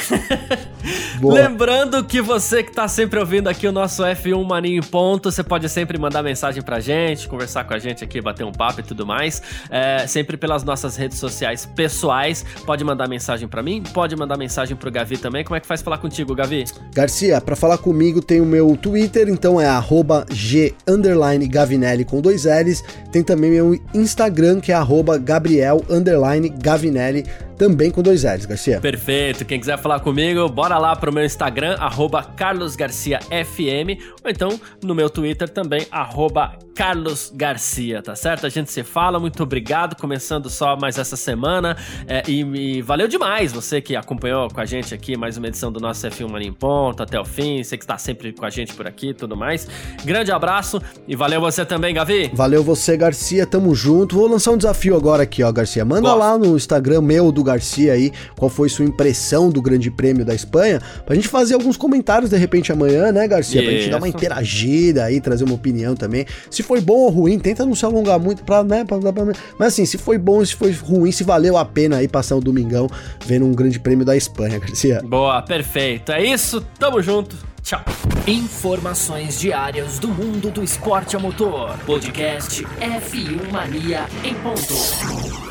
[1.22, 5.44] Lembrando que você que tá sempre ouvindo aqui o nosso F1 Maninho em Ponto, você
[5.44, 8.84] pode sempre mandar mensagem pra gente, conversar com a gente aqui, bater um papo e
[8.84, 9.44] tudo mais.
[9.70, 12.44] É, sempre pelas nossas redes sociais pessoais.
[12.66, 15.44] Pode mandar mensagem para mim, pode mandar mensagem pro Gavi também.
[15.44, 16.66] Como é que faz falar contigo, Gavi?
[16.92, 19.68] Garcia, para falar comigo tem o meu Twitter, então é
[20.32, 20.74] G
[21.48, 22.84] Gavinelli com dois L's.
[23.12, 24.76] Tem também meu Instagram, que é
[25.20, 25.86] Gabriel
[26.50, 27.24] Gavinelli
[27.62, 28.82] também com dois L's, Garcia.
[28.82, 29.46] Perfeito.
[29.46, 31.78] Quem quiser falar comigo, bora lá pro meu Instagram,
[32.36, 35.86] carlosgarciafm, ou então no meu Twitter também,
[36.76, 38.48] carlosgarcia, tá certo?
[38.48, 43.08] A gente se fala, muito obrigado, começando só mais essa semana, é, e, e, valeu
[43.08, 46.48] demais você que acompanhou com a gente aqui mais uma edição do nosso F1 Mania
[46.48, 49.14] em Ponto até o fim, você que está sempre com a gente por aqui e
[49.14, 49.68] tudo mais.
[50.04, 52.32] Grande abraço e valeu você também, Gavi.
[52.34, 54.16] Valeu você, Garcia, tamo junto.
[54.16, 55.86] Vou lançar um desafio agora aqui, ó, Garcia.
[55.86, 56.20] Manda Gosto.
[56.20, 60.34] lá no Instagram meu do Garcia aí qual foi sua impressão do Grande Prêmio da
[60.34, 63.62] Espanha, pra gente fazer alguns comentários de repente amanhã, né, Garcia?
[63.62, 63.70] Isso.
[63.70, 66.26] Pra gente dar uma interagida aí, trazer uma opinião também.
[66.50, 69.26] Se foi bom ou ruim, tenta não se alongar muito pra, né, pra, pra, pra,
[69.58, 72.42] mas assim, se foi bom, se foi ruim, se valeu a pena aí passar o
[72.42, 72.88] domingão
[73.26, 75.02] vendo um Grande Prêmio da Espanha, Garcia.
[75.04, 76.12] Boa, perfeito.
[76.12, 77.36] É isso, tamo junto.
[77.64, 77.84] Tchau.
[78.28, 81.78] Informações diárias do mundo do esporte a motor.
[81.86, 85.51] Podcast F1 Mania em ponto.